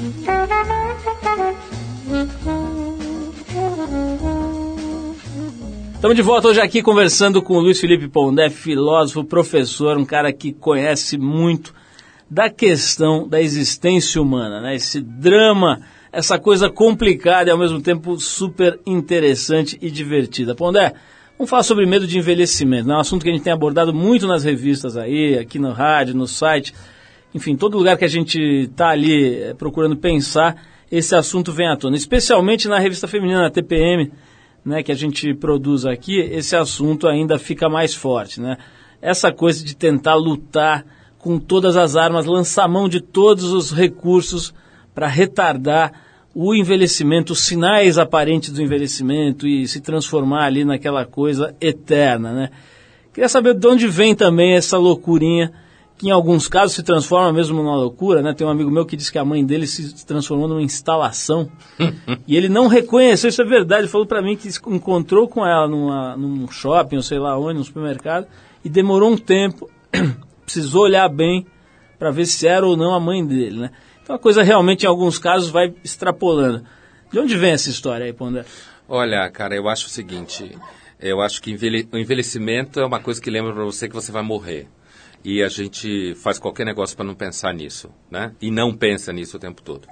[5.93, 10.33] Estamos de volta hoje aqui conversando com o Luiz Felipe Pondé, filósofo, professor, um cara
[10.33, 11.75] que conhece muito
[12.27, 14.75] da questão da existência humana, né?
[14.75, 15.81] Esse drama,
[16.11, 20.55] essa coisa complicada e ao mesmo tempo super interessante e divertida.
[20.55, 20.95] Pondé,
[21.37, 22.95] vamos falar sobre medo de envelhecimento, né?
[22.95, 26.25] Um assunto que a gente tem abordado muito nas revistas aí, aqui no rádio, no
[26.25, 26.73] site,
[27.33, 30.55] enfim, todo lugar que a gente está ali é, procurando pensar,
[30.91, 34.11] esse assunto vem à tona, especialmente na revista feminina, na TPM,
[34.63, 38.41] né, que a gente produz aqui, esse assunto ainda fica mais forte.
[38.41, 38.57] Né?
[39.01, 40.85] Essa coisa de tentar lutar
[41.17, 44.53] com todas as armas, lançar mão de todos os recursos
[44.93, 45.93] para retardar
[46.33, 52.31] o envelhecimento, os sinais aparentes do envelhecimento e se transformar ali naquela coisa eterna.
[52.31, 52.49] Né?
[53.13, 55.51] Queria saber de onde vem também essa loucurinha
[56.01, 58.33] que em alguns casos se transforma mesmo numa loucura, né?
[58.33, 61.47] Tem um amigo meu que disse que a mãe dele se transformou numa instalação
[62.27, 65.67] e ele não reconheceu, isso é verdade, ele falou para mim que encontrou com ela
[65.67, 68.25] numa, num shopping, ou sei lá onde, num supermercado,
[68.65, 69.69] e demorou um tempo,
[70.43, 71.45] precisou olhar bem
[71.99, 73.71] para ver se era ou não a mãe dele, né?
[74.01, 76.63] Então a coisa realmente em alguns casos vai extrapolando.
[77.11, 78.43] De onde vem essa história aí, Pondé?
[78.89, 80.57] Olha, cara, eu acho o seguinte,
[80.99, 81.51] eu acho que
[81.91, 84.67] o envelhecimento é uma coisa que lembra para você que você vai morrer
[85.23, 88.33] e a gente faz qualquer negócio para não pensar nisso, né?
[88.41, 89.87] E não pensa nisso o tempo todo.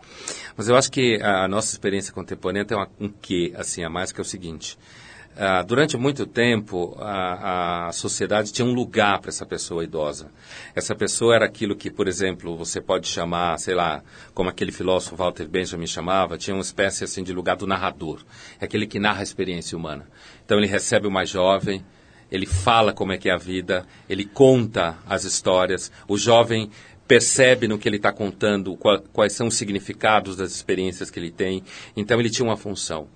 [0.56, 4.20] Mas eu acho que a nossa experiência contemporânea tem um quê, assim, a mais, que
[4.20, 4.78] é o seguinte.
[5.36, 10.30] Uh, durante muito tempo, a, a sociedade tinha um lugar para essa pessoa idosa.
[10.76, 14.04] Essa pessoa era aquilo que, por exemplo, você pode chamar, sei lá,
[14.34, 18.20] como aquele filósofo Walter Benjamin chamava, tinha uma espécie assim de lugar do narrador.
[18.60, 20.08] É aquele que narra a experiência humana.
[20.44, 21.86] Então ele recebe o mais jovem,
[22.32, 26.70] ele fala como é que é a vida, ele conta as histórias, o jovem
[27.08, 28.78] percebe no que ele está contando
[29.12, 31.64] quais são os significados das experiências que ele tem.
[31.98, 33.08] Então ele tinha uma função.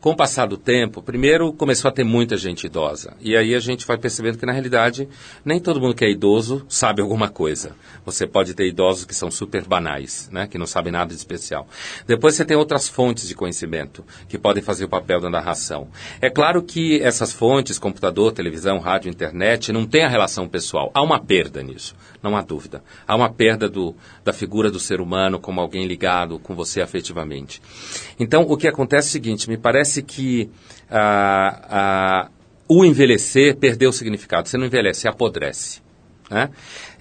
[0.00, 3.12] Com o passar do tempo, primeiro começou a ter muita gente idosa.
[3.20, 5.06] E aí a gente vai percebendo que, na realidade,
[5.44, 7.76] nem todo mundo que é idoso sabe alguma coisa.
[8.06, 10.46] Você pode ter idosos que são super banais, né?
[10.46, 11.68] que não sabem nada de especial.
[12.06, 15.88] Depois você tem outras fontes de conhecimento que podem fazer o papel da narração.
[16.18, 20.90] É claro que essas fontes, computador, televisão, rádio, internet, não têm a relação pessoal.
[20.94, 22.82] Há uma perda nisso, não há dúvida.
[23.06, 23.94] Há uma perda do,
[24.24, 27.60] da figura do ser humano como alguém ligado com você afetivamente.
[28.18, 30.50] Então, o que acontece é o seguinte, me parece que
[30.90, 32.30] ah, ah,
[32.68, 34.48] o envelhecer perdeu o significado.
[34.48, 35.80] Você não envelhece, você apodrece.
[36.30, 36.50] Né?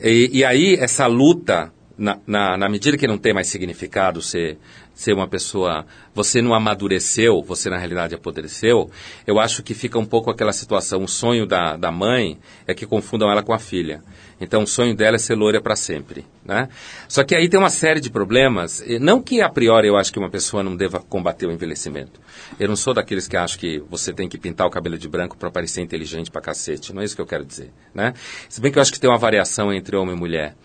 [0.01, 4.57] E, e, aí, essa luta, na, na, na, medida que não tem mais significado ser,
[4.99, 5.85] ser uma pessoa.
[6.13, 8.91] Você não amadureceu, você na realidade apodreceu.
[9.25, 11.01] Eu acho que fica um pouco aquela situação.
[11.03, 12.37] O sonho da, da mãe
[12.67, 14.01] é que confundam ela com a filha.
[14.41, 16.25] Então, o sonho dela é ser loira para sempre.
[16.43, 16.67] Né?
[17.07, 18.83] Só que aí tem uma série de problemas.
[18.99, 22.19] Não que a priori eu acho que uma pessoa não deva combater o envelhecimento.
[22.59, 25.37] Eu não sou daqueles que acham que você tem que pintar o cabelo de branco
[25.37, 26.93] para parecer inteligente para cacete.
[26.93, 27.71] Não é isso que eu quero dizer.
[27.93, 28.13] Né?
[28.49, 30.55] Se bem que eu acho que tem uma variação entre homem e mulher.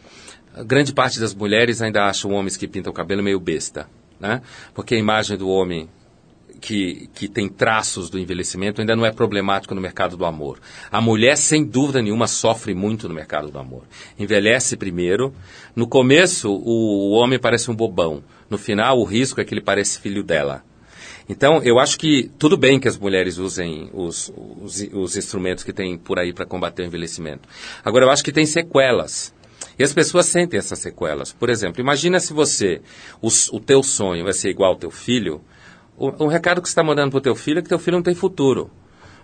[0.67, 3.89] Grande parte das mulheres ainda acham homens que pintam o cabelo meio besta.
[4.19, 4.41] Né?
[4.73, 5.89] Porque a imagem do homem
[6.65, 10.59] que, que tem traços do envelhecimento ainda não é problemático no mercado do amor.
[10.91, 13.83] A mulher, sem dúvida nenhuma, sofre muito no mercado do amor.
[14.19, 15.35] Envelhece primeiro.
[15.77, 18.25] No começo, o, o homem parece um bobão.
[18.49, 20.65] No final, o risco é que ele parece filho dela.
[21.29, 25.73] Então, eu acho que tudo bem que as mulheres usem os, os, os instrumentos que
[25.73, 27.47] tem por aí para combater o envelhecimento.
[27.85, 29.34] Agora, eu acho que tem sequelas.
[29.79, 31.33] E as pessoas sentem essas sequelas.
[31.33, 32.81] Por exemplo, imagina se você,
[33.21, 35.41] o, o teu sonho vai ser igual ao teu filho,
[35.97, 37.97] o, o recado que você está mandando para o teu filho é que teu filho
[37.97, 38.71] não tem futuro.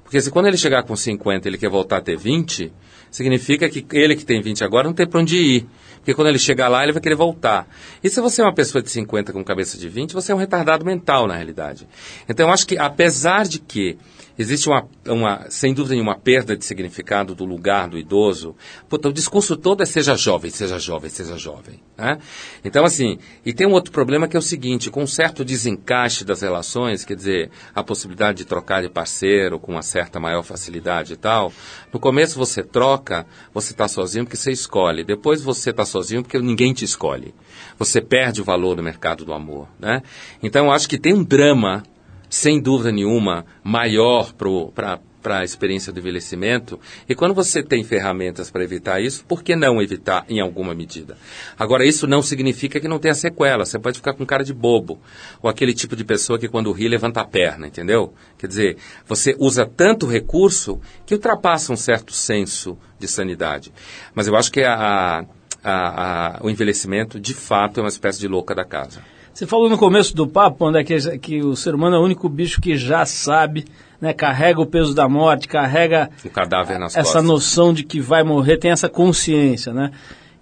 [0.02, 2.72] Porque se quando ele chegar com 50 ele quer voltar a ter 20,
[3.10, 5.66] significa que ele que tem 20 agora não tem para onde ir.
[5.96, 7.68] Porque quando ele chegar lá, ele vai querer voltar.
[8.02, 10.38] E se você é uma pessoa de 50 com cabeça de 20, você é um
[10.38, 11.86] retardado mental, na realidade.
[12.28, 13.98] Então, eu acho que, apesar de que
[14.40, 18.56] Existe uma, uma, sem dúvida nenhuma, perda de significado do lugar do idoso.
[18.88, 21.78] Puta, o discurso todo é seja jovem, seja jovem, seja jovem.
[21.94, 22.16] Né?
[22.64, 26.24] Então, assim, e tem um outro problema que é o seguinte, com um certo desencaixe
[26.24, 31.12] das relações, quer dizer, a possibilidade de trocar de parceiro com uma certa maior facilidade
[31.12, 31.52] e tal,
[31.92, 35.04] no começo você troca, você está sozinho porque você escolhe.
[35.04, 37.34] Depois você está sozinho porque ninguém te escolhe.
[37.78, 39.68] Você perde o valor no mercado do amor.
[39.78, 40.00] Né?
[40.42, 41.82] Então, eu acho que tem um drama
[42.30, 46.78] sem dúvida nenhuma, maior para a experiência do envelhecimento.
[47.08, 51.18] E quando você tem ferramentas para evitar isso, por que não evitar em alguma medida?
[51.58, 53.66] Agora, isso não significa que não tenha sequela.
[53.66, 55.00] Você pode ficar com cara de bobo.
[55.42, 58.14] Ou aquele tipo de pessoa que quando ri levanta a perna, entendeu?
[58.38, 63.72] Quer dizer, você usa tanto recurso que ultrapassa um certo senso de sanidade.
[64.14, 65.26] Mas eu acho que a,
[65.64, 69.02] a, a, o envelhecimento, de fato, é uma espécie de louca da casa.
[69.32, 72.28] Você falou no começo do papo, André, que, que o ser humano é o único
[72.28, 73.64] bicho que já sabe,
[74.00, 77.24] né, carrega o peso da morte, carrega o cadáver nas essa costas.
[77.24, 79.92] noção de que vai morrer, tem essa consciência, né?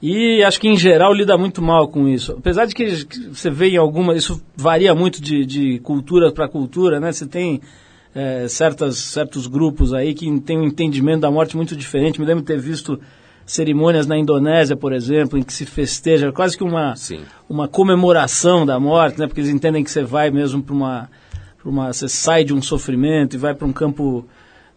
[0.01, 2.32] E acho que em geral lida muito mal com isso.
[2.39, 7.01] Apesar de que, você vê em alguma, isso varia muito de, de cultura para cultura,
[7.01, 7.11] né?
[7.11, 7.61] Você tem
[8.14, 12.20] é, certas, certos grupos aí que têm um entendimento da morte muito diferente.
[12.20, 13.01] Me lembro de ter visto
[13.49, 17.23] cerimônias na Indonésia, por exemplo, em que se festeja quase que uma, Sim.
[17.49, 19.27] uma comemoração da morte, né?
[19.27, 21.11] Porque eles entendem que você vai mesmo para uma,
[21.61, 21.91] pra uma.
[21.91, 24.27] Você sai de um sofrimento e vai para um campo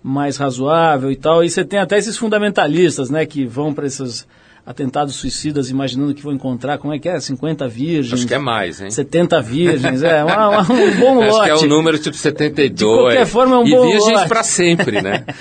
[0.02, 1.44] mais razoável e tal.
[1.44, 3.26] E você tem até esses fundamentalistas, né?
[3.26, 4.26] Que vão para esses
[4.66, 7.20] atentados suicidas imaginando que vão encontrar, como é que é?
[7.20, 8.14] 50 virgens.
[8.14, 8.90] Acho que é mais, hein?
[8.90, 11.30] 70 virgens, é uma, uma, um bom lote.
[11.30, 12.78] Acho que é um número tipo 72.
[12.78, 14.30] De qualquer forma é um e bom virgens lote.
[14.30, 15.26] para sempre, né?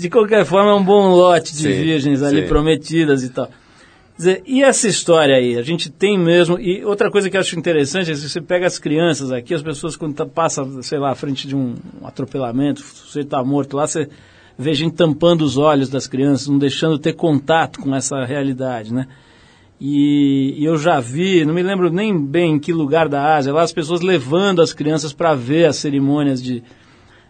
[0.00, 2.48] De qualquer forma é um bom lote de Sim, virgens ali sim.
[2.48, 3.50] prometidas e tal.
[4.16, 5.56] Dizer, e essa história aí?
[5.56, 6.58] A gente tem mesmo.
[6.58, 9.62] E outra coisa que eu acho interessante é se você pega as crianças aqui, as
[9.62, 13.76] pessoas quando tá, passa, sei lá, à frente de um, um atropelamento, você está morto
[13.76, 14.08] lá, você
[14.58, 19.06] vê gente tampando os olhos das crianças, não deixando ter contato com essa realidade, né?
[19.80, 23.54] E, e eu já vi, não me lembro nem bem em que lugar da Ásia,
[23.54, 26.62] lá as pessoas levando as crianças para ver as cerimônias de,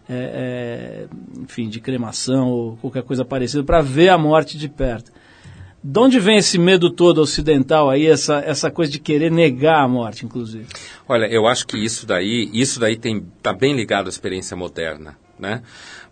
[0.09, 5.11] é, é, enfim, de cremação ou qualquer coisa parecida, para ver a morte de perto.
[5.83, 9.87] De onde vem esse medo todo ocidental aí, essa, essa coisa de querer negar a
[9.87, 10.67] morte, inclusive?
[11.09, 15.17] Olha, eu acho que isso daí, isso daí tem tá bem ligado à experiência moderna,
[15.39, 15.63] né?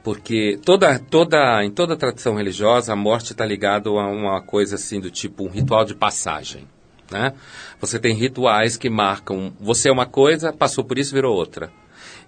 [0.04, 5.00] Porque toda, toda, em toda tradição religiosa, a morte está ligada a uma coisa assim
[5.00, 6.68] do tipo um ritual de passagem,
[7.12, 7.34] né?
[7.80, 11.72] Você tem rituais que marcam, você é uma coisa, passou por isso, virou outra.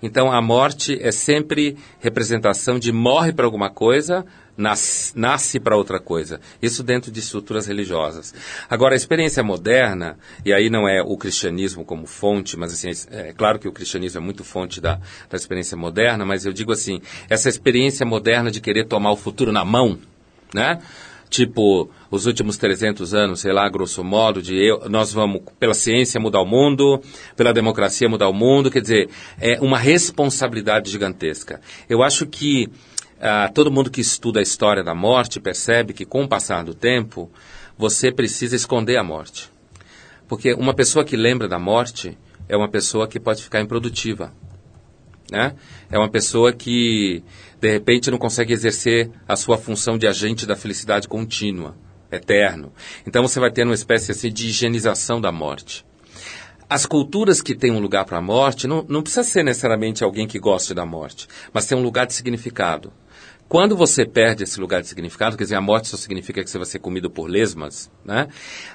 [0.01, 4.25] Então a morte é sempre representação de morre para alguma coisa,
[4.57, 6.39] nasce, nasce para outra coisa.
[6.61, 8.33] Isso dentro de estruturas religiosas.
[8.69, 13.33] Agora, a experiência moderna, e aí não é o cristianismo como fonte, mas assim, é
[13.33, 14.99] claro que o cristianismo é muito fonte da,
[15.29, 19.51] da experiência moderna, mas eu digo assim, essa experiência moderna de querer tomar o futuro
[19.51, 19.97] na mão,
[20.53, 20.79] né?
[21.31, 26.19] Tipo, os últimos 300 anos, sei lá, grosso modo, de eu, nós vamos, pela ciência,
[26.19, 27.01] mudar o mundo,
[27.37, 29.09] pela democracia, mudar o mundo, quer dizer,
[29.39, 31.61] é uma responsabilidade gigantesca.
[31.87, 32.69] Eu acho que
[33.21, 36.73] ah, todo mundo que estuda a história da morte percebe que, com o passar do
[36.73, 37.31] tempo,
[37.77, 39.49] você precisa esconder a morte.
[40.27, 42.17] Porque uma pessoa que lembra da morte
[42.49, 44.33] é uma pessoa que pode ficar improdutiva.
[45.31, 45.55] Né?
[45.89, 47.23] É uma pessoa que,
[47.61, 51.75] de repente, não consegue exercer a sua função de agente da felicidade contínua,
[52.11, 52.73] eterno.
[53.05, 55.85] Então você vai ter uma espécie assim, de higienização da morte.
[56.67, 60.25] As culturas que têm um lugar para a morte, não, não precisa ser necessariamente alguém
[60.25, 62.91] que goste da morte, mas tem um lugar de significado.
[63.47, 66.57] Quando você perde esse lugar de significado, quer dizer, a morte só significa que você
[66.57, 68.29] vai ser comido por lesmas, né?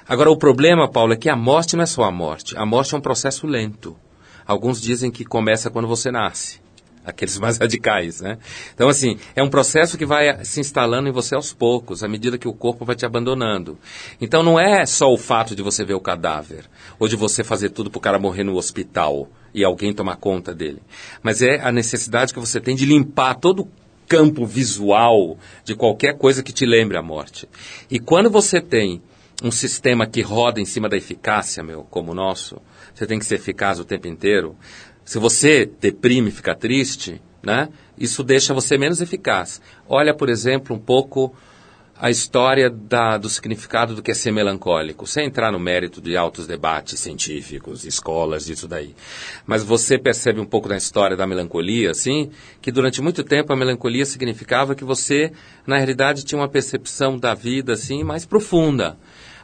[0.07, 2.55] Agora, o problema, Paulo, é que a morte não é só a morte.
[2.55, 3.97] A morte é um processo lento.
[4.45, 6.66] Alguns dizem que começa quando você nasce.
[7.07, 8.37] Aqueles mais radicais, né?
[8.75, 12.37] Então, assim, é um processo que vai se instalando em você aos poucos, à medida
[12.37, 13.79] que o corpo vai te abandonando.
[14.21, 16.65] Então, não é só o fato de você ver o cadáver,
[16.99, 20.53] ou de você fazer tudo para o cara morrer no hospital e alguém tomar conta
[20.53, 20.81] dele.
[21.23, 23.69] Mas é a necessidade que você tem de limpar todo o
[24.07, 27.47] campo visual de qualquer coisa que te lembre a morte.
[27.89, 29.01] E quando você tem
[29.43, 32.59] um sistema que roda em cima da eficácia, meu, como o nosso,
[32.93, 34.55] você tem que ser eficaz o tempo inteiro.
[35.07, 37.69] Se você deprime, fica triste, né?
[37.97, 39.61] Isso deixa você menos eficaz.
[39.87, 41.33] Olha, por exemplo, um pouco
[41.97, 46.17] a história da, do significado do que é ser melancólico, sem entrar no mérito de
[46.17, 48.93] altos debates científicos, escolas, disso daí.
[49.45, 52.29] Mas você percebe um pouco da história da melancolia, assim,
[52.61, 55.31] que durante muito tempo a melancolia significava que você,
[55.65, 58.97] na realidade, tinha uma percepção da vida, assim, mais profunda.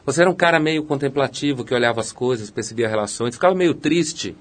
[0.04, 4.36] Você era um cara meio contemplativo, que olhava as coisas, percebia relações, ficava meio triste,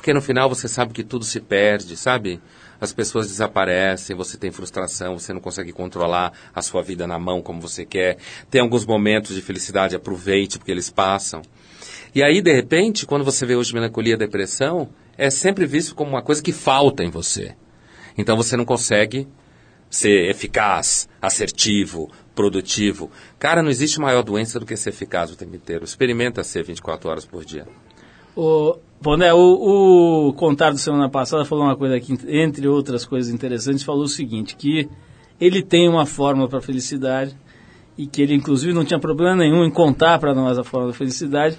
[0.00, 2.40] porque no final você sabe que tudo se perde, sabe?
[2.80, 7.42] As pessoas desaparecem, você tem frustração, você não consegue controlar a sua vida na mão
[7.42, 8.16] como você quer.
[8.50, 11.42] Tem alguns momentos de felicidade, aproveite porque eles passam.
[12.14, 14.88] E aí, de repente, quando você vê hoje melancolia e depressão,
[15.18, 17.54] é sempre visto como uma coisa que falta em você.
[18.16, 19.28] Então você não consegue
[19.90, 23.10] ser eficaz, assertivo, produtivo.
[23.38, 25.84] Cara, não existe maior doença do que ser eficaz o tempo inteiro.
[25.84, 27.66] Experimenta ser 24 horas por dia.
[28.36, 33.04] O, bom, né, o, o Contar do semana passada falou uma coisa aqui, entre outras
[33.04, 34.88] coisas interessantes, falou o seguinte, que
[35.40, 37.36] ele tem uma fórmula para a felicidade
[37.96, 40.98] e que ele, inclusive, não tinha problema nenhum em contar para nós a fórmula da
[40.98, 41.58] felicidade,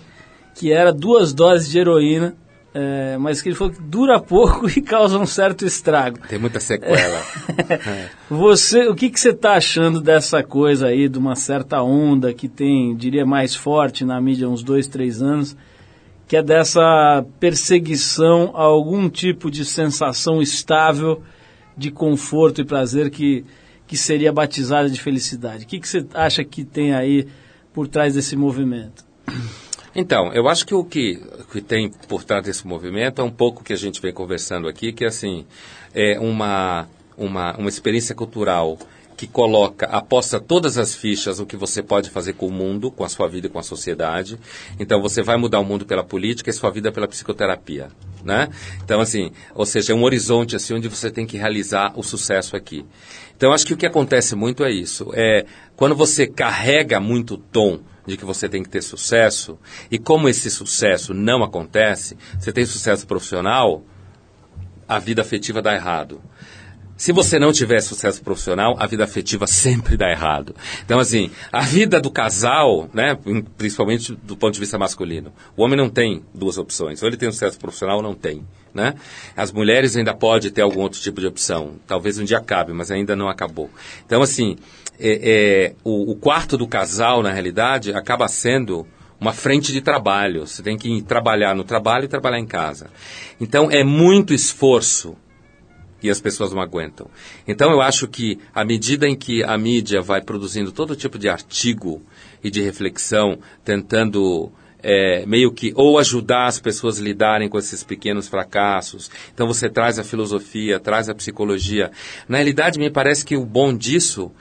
[0.56, 2.36] que era duas doses de heroína
[2.74, 6.20] é, mas que ele falou que dura pouco e causa um certo estrago.
[6.28, 7.22] Tem muita sequela.
[8.30, 12.48] Você, o que, que você está achando dessa coisa aí, de uma certa onda que
[12.48, 15.56] tem, diria, mais forte na mídia há uns dois, três anos,
[16.32, 21.22] que é dessa perseguição a algum tipo de sensação estável
[21.76, 23.44] de conforto e prazer que,
[23.86, 25.66] que seria batizada de felicidade.
[25.66, 27.28] O que, que você acha que tem aí
[27.74, 29.04] por trás desse movimento?
[29.94, 31.22] Então, eu acho que o que,
[31.52, 34.94] que tem por trás desse movimento é um pouco que a gente vem conversando aqui,
[34.94, 35.46] que é assim,
[35.94, 38.80] é uma, uma, uma experiência cultural
[39.22, 43.04] que coloca, aposta todas as fichas o que você pode fazer com o mundo, com
[43.04, 44.36] a sua vida e com a sociedade.
[44.80, 47.90] Então você vai mudar o mundo pela política e sua vida pela psicoterapia,
[48.24, 48.50] né?
[48.84, 52.56] Então assim, ou seja, é um horizonte assim onde você tem que realizar o sucesso
[52.56, 52.84] aqui.
[53.38, 55.46] Então acho que o que acontece muito é isso, é
[55.76, 59.60] quando você carrega muito o tom de que você tem que ter sucesso
[59.92, 63.84] e como esse sucesso não acontece, você tem sucesso profissional,
[64.88, 66.20] a vida afetiva dá errado.
[67.02, 70.56] Se você não tiver sucesso profissional, a vida afetiva sempre dá errado.
[70.86, 73.18] Então, assim, a vida do casal, né,
[73.58, 77.02] principalmente do ponto de vista masculino, o homem não tem duas opções.
[77.02, 78.46] Ou ele tem sucesso profissional ou não tem.
[78.72, 78.94] Né?
[79.36, 81.72] As mulheres ainda podem ter algum outro tipo de opção.
[81.88, 83.72] Talvez um dia acabe, mas ainda não acabou.
[84.06, 84.56] Então, assim,
[85.00, 88.86] é, é, o, o quarto do casal, na realidade, acaba sendo
[89.20, 90.46] uma frente de trabalho.
[90.46, 92.92] Você tem que trabalhar no trabalho e trabalhar em casa.
[93.40, 95.18] Então, é muito esforço
[96.02, 97.08] e as pessoas não aguentam.
[97.48, 101.30] Então eu acho que à medida em que a mídia vai produzindo todo tipo de
[101.30, 102.02] artigo
[102.44, 104.52] e de reflexão, tentando
[104.84, 109.12] é, meio que ou ajudar as pessoas a lidarem com esses pequenos fracassos.
[109.34, 111.92] Então você traz a filosofia, traz a psicologia.
[112.28, 114.32] Na realidade, me parece que o bom disso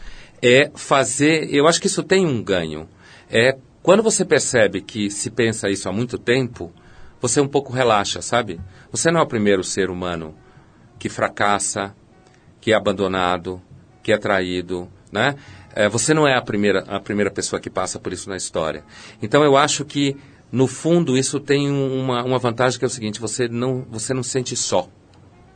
[0.42, 1.52] é fazer.
[1.54, 2.88] Eu acho que isso tem um ganho.
[3.30, 6.72] É quando você percebe que se pensa isso há muito tempo,
[7.20, 8.60] você um pouco relaxa, sabe?
[8.92, 10.34] Você não é o primeiro ser humano
[11.00, 11.92] que fracassa,
[12.60, 13.60] que é abandonado,
[14.02, 15.34] que é traído, né?
[15.74, 18.84] É, você não é a primeira, a primeira pessoa que passa por isso na história.
[19.22, 20.16] Então eu acho que,
[20.52, 24.22] no fundo, isso tem uma, uma vantagem que é o seguinte, você não, você não
[24.22, 24.88] sente só.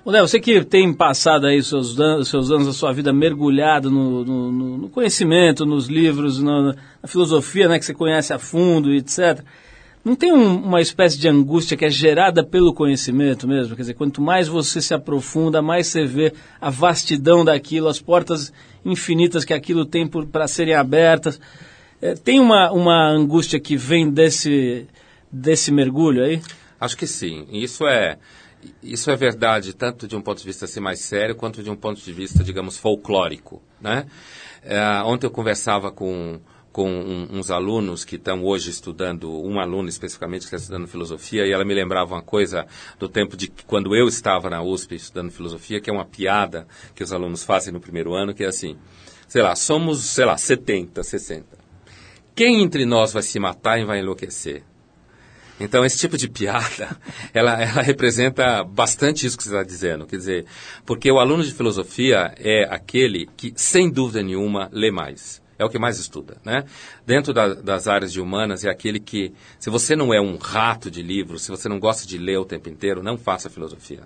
[0.07, 4.78] Né, você que tem passado aí seus, seus anos da sua vida mergulhado no, no,
[4.78, 9.42] no conhecimento, nos livros, na, na, filosofia, né, que você conhece a fundo, etc.
[10.05, 13.74] Não tem um, uma espécie de angústia que é gerada pelo conhecimento mesmo?
[13.74, 18.52] Quer dizer, quanto mais você se aprofunda, mais você vê a vastidão daquilo, as portas
[18.84, 21.40] infinitas que aquilo tem para serem abertas.
[22.02, 24.86] É, tem uma, uma angústia que vem desse,
[25.32, 26.42] desse mergulho aí?
[26.78, 27.46] Acho que sim.
[27.50, 28.18] Isso é,
[28.82, 31.76] isso é verdade tanto de um ponto de vista assim, mais sério, quanto de um
[31.76, 33.62] ponto de vista, digamos, folclórico.
[33.80, 34.05] Né?
[34.62, 36.38] É, ontem eu conversava com
[36.75, 41.47] com um, uns alunos que estão hoje estudando, um aluno especificamente que está estudando filosofia,
[41.47, 42.66] e ela me lembrava uma coisa
[42.99, 47.05] do tempo de quando eu estava na USP estudando filosofia, que é uma piada que
[47.05, 48.77] os alunos fazem no primeiro ano, que é assim,
[49.29, 51.47] sei lá, somos, sei lá, 70, 60.
[52.35, 54.64] Quem entre nós vai se matar e vai enlouquecer?
[55.61, 56.99] Então, esse tipo de piada,
[57.33, 60.07] ela, ela representa bastante isso que você está dizendo.
[60.07, 60.47] Quer dizer,
[60.85, 65.70] porque o aluno de filosofia é aquele que, sem dúvida nenhuma, lê mais é o
[65.70, 66.64] que mais estuda, né?
[67.06, 70.90] Dentro da, das áreas de humanas é aquele que, se você não é um rato
[70.90, 74.02] de livros, se você não gosta de ler o tempo inteiro, não faça filosofia.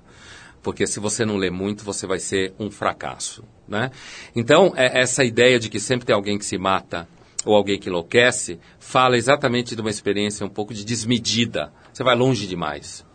[0.62, 3.90] Porque se você não lê muito, você vai ser um fracasso, né?
[4.34, 7.08] Então, é essa ideia de que sempre tem alguém que se mata
[7.44, 11.72] ou alguém que enlouquece, fala exatamente de uma experiência um pouco de desmedida.
[11.92, 13.06] Você vai longe demais.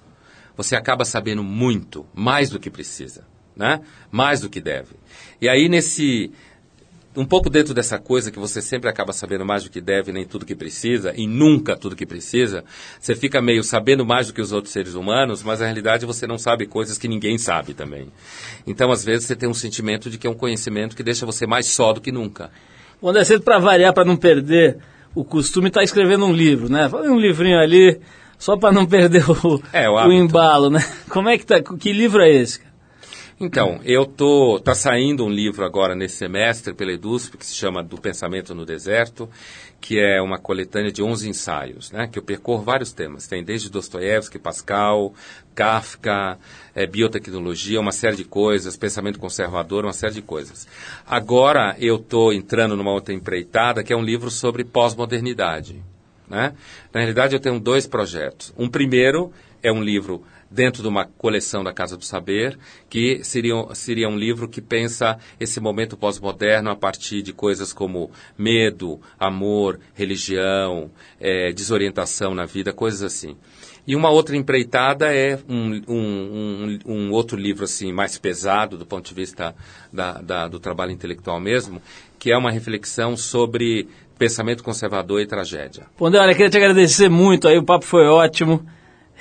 [0.55, 3.25] Você acaba sabendo muito, mais do que precisa,
[3.55, 3.81] né?
[4.11, 4.95] Mais do que deve.
[5.41, 6.31] E aí, nesse
[7.16, 10.26] um pouco dentro dessa coisa que você sempre acaba sabendo mais do que deve, nem
[10.26, 12.64] tudo que precisa, e nunca tudo que precisa,
[12.99, 16.26] você fica meio sabendo mais do que os outros seres humanos, mas na realidade você
[16.26, 18.07] não sabe coisas que ninguém sabe também.
[18.66, 21.45] Então, às vezes, você tem um sentimento de que é um conhecimento que deixa você
[21.45, 22.49] mais só do que nunca.
[22.99, 24.78] Quando é cedo para variar, para não perder
[25.14, 26.89] o costume, está escrevendo um livro, né?
[26.93, 27.99] Um livrinho ali,
[28.39, 30.84] só para não perder o, é, o, o, embalo, né?
[31.09, 31.61] Como é que tá?
[31.61, 32.72] Que livro é esse, cara?
[33.45, 37.83] Então, eu tô tá saindo um livro agora nesse semestre pela EDUSP que se chama
[37.83, 39.29] Do Pensamento no Deserto,
[39.81, 43.27] que é uma coletânea de 11 ensaios, né, que eu percorro vários temas.
[43.27, 45.13] Tem desde Dostoiévski, Pascal,
[45.53, 46.39] Kafka,
[46.73, 50.65] é, biotecnologia, uma série de coisas, pensamento conservador, uma série de coisas.
[51.05, 55.83] Agora eu estou entrando numa outra empreitada, que é um livro sobre pós-modernidade.
[56.29, 56.53] Né?
[56.93, 58.53] Na realidade, eu tenho dois projetos.
[58.57, 60.23] Um primeiro é um livro
[60.54, 65.18] dentro de uma coleção da Casa do Saber, que seria, seria um livro que pensa
[65.39, 72.72] esse momento pós-moderno a partir de coisas como medo, amor, religião, é, desorientação na vida,
[72.72, 73.36] coisas assim.
[73.86, 78.86] E uma outra empreitada é um, um, um, um, outro livro assim mais pesado do
[78.86, 79.54] ponto de vista
[79.91, 81.82] da, da, do trabalho intelectual mesmo,
[82.18, 85.88] que é uma reflexão sobre pensamento conservador e tragédia.
[85.97, 88.66] Pondé, olha, queria te agradecer muito aí, o papo foi ótimo.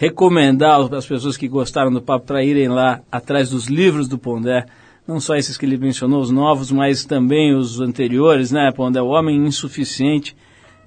[0.02, 4.66] Recomendar as pessoas que gostaram do papo para irem lá atrás dos livros do Pondé,
[5.06, 9.00] não só esses que ele mencionou, os novos, mas também os anteriores, né, Pondé?
[9.00, 10.34] O Homem Insuficiente,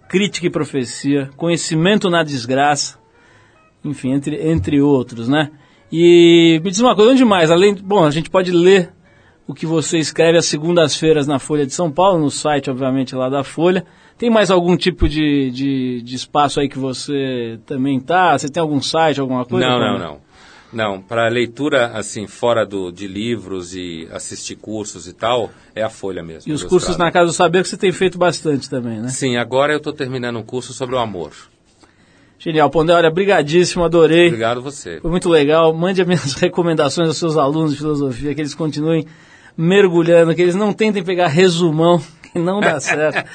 [0.09, 2.99] Crítica e Profecia, Conhecimento na Desgraça,
[3.85, 5.49] enfim, entre, entre outros, né?
[5.89, 7.49] E me diz uma coisa, onde mais?
[7.49, 8.91] Além, bom, a gente pode ler
[9.47, 13.29] o que você escreve às segundas-feiras na Folha de São Paulo, no site, obviamente, lá
[13.29, 13.85] da Folha.
[14.17, 18.37] Tem mais algum tipo de, de, de espaço aí que você também tá?
[18.37, 19.67] Você tem algum site, alguma coisa?
[19.67, 20.25] Não, não, não.
[20.71, 25.89] Não, para leitura, assim, fora do, de livros e assistir cursos e tal, é a
[25.89, 26.51] Folha mesmo.
[26.51, 29.07] E os cursos na Casa do Saber que você tem feito bastante também, né?
[29.07, 31.31] Sim, agora eu estou terminando um curso sobre o amor.
[32.37, 34.27] Genial, Pondé, olha, brigadíssimo, adorei.
[34.27, 34.99] Obrigado você.
[34.99, 35.73] Foi muito legal.
[35.73, 39.07] Mande as minhas recomendações aos seus alunos de filosofia, que eles continuem
[39.57, 42.01] mergulhando, que eles não tentem pegar resumão,
[42.31, 43.27] que não dá certo.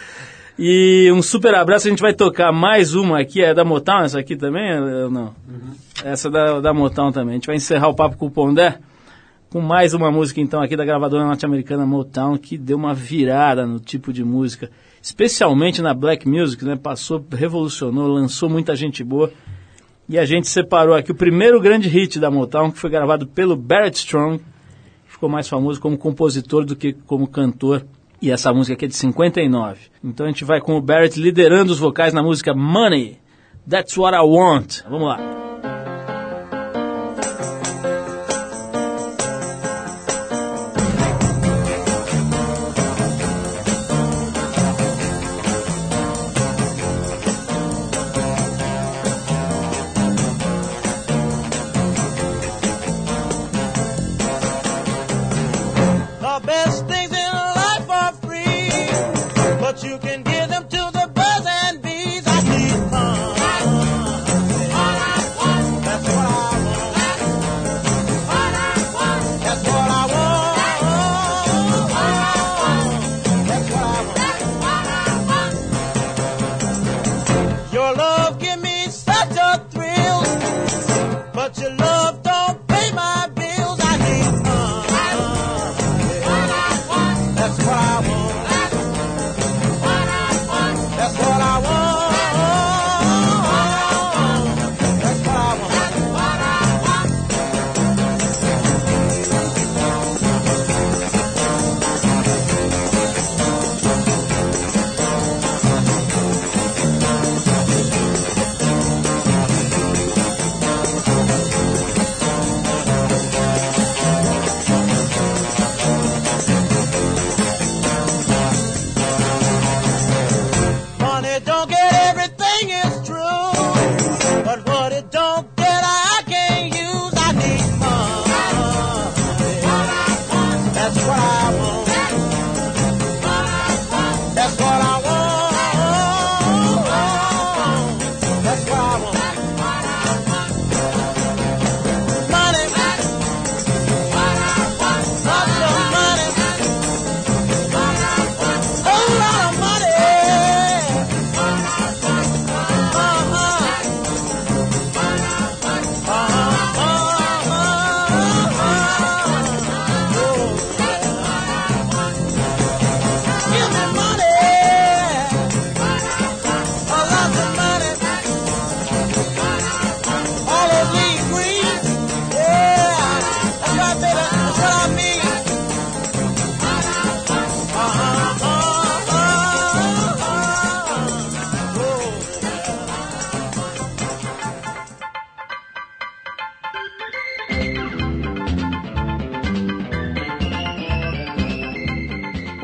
[0.63, 4.21] E um super abraço, a gente vai tocar mais uma aqui, é da Motown essa
[4.21, 5.35] aqui também ou não?
[5.49, 5.73] Uhum.
[6.05, 7.31] Essa é da, da Motown também.
[7.31, 8.79] A gente vai encerrar o papo com o Pondé
[9.49, 13.81] com mais uma música então aqui da gravadora norte-americana Motown, que deu uma virada no
[13.81, 16.77] tipo de música especialmente na black music, né?
[16.77, 19.33] Passou, revolucionou, lançou muita gente boa.
[20.11, 23.57] E a gente separou aqui o primeiro grande hit da Motown, que foi gravado pelo
[23.57, 24.43] Barrett Strong,
[25.07, 27.83] ficou mais famoso como compositor do que como cantor.
[28.23, 29.81] E essa música aqui é de 59.
[30.05, 33.18] Então a gente vai com o Barrett liderando os vocais na música Money.
[33.68, 34.83] That's What I Want.
[34.89, 35.39] Vamos lá.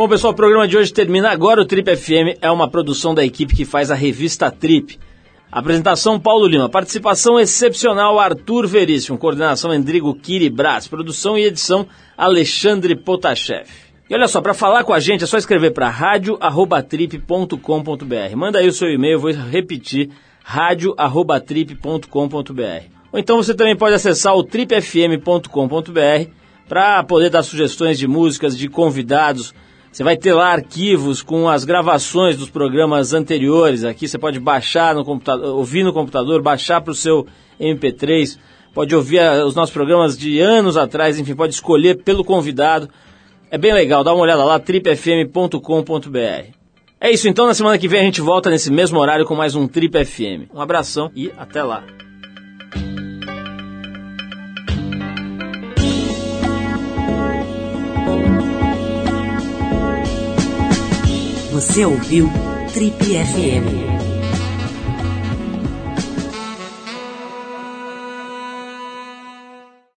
[0.06, 1.60] Bom, pessoal, o programa de hoje termina agora.
[1.60, 5.00] O Trip FM é uma produção da equipe que faz a revista Trip.
[5.50, 12.94] Apresentação Paulo Lima, participação excepcional Arthur Veríssimo, coordenação Endrigo Kiri Brás, produção e edição Alexandre
[12.94, 13.68] Potashev.
[14.08, 18.36] E olha só, para falar com a gente é só escrever para radio@trip.com.br.
[18.36, 20.10] Manda aí o seu e-mail, vou repetir,
[20.44, 26.30] radio@trip.com.br Ou então você também pode acessar o tripfm.com.br
[26.68, 29.52] para poder dar sugestões de músicas, de convidados.
[29.96, 33.82] Você vai ter lá arquivos com as gravações dos programas anteriores.
[33.82, 37.26] Aqui você pode baixar no computador, ouvir no computador, baixar para o seu
[37.58, 38.36] MP3.
[38.74, 42.90] Pode ouvir os nossos programas de anos atrás, enfim, pode escolher pelo convidado.
[43.50, 46.50] É bem legal, dá uma olhada lá, tripfm.com.br.
[47.00, 49.54] É isso então, na semana que vem a gente volta nesse mesmo horário com mais
[49.54, 50.52] um Trip FM.
[50.54, 52.05] Um abração e até lá.
[61.56, 62.30] Você ouviu
[62.74, 63.95] Trip FM.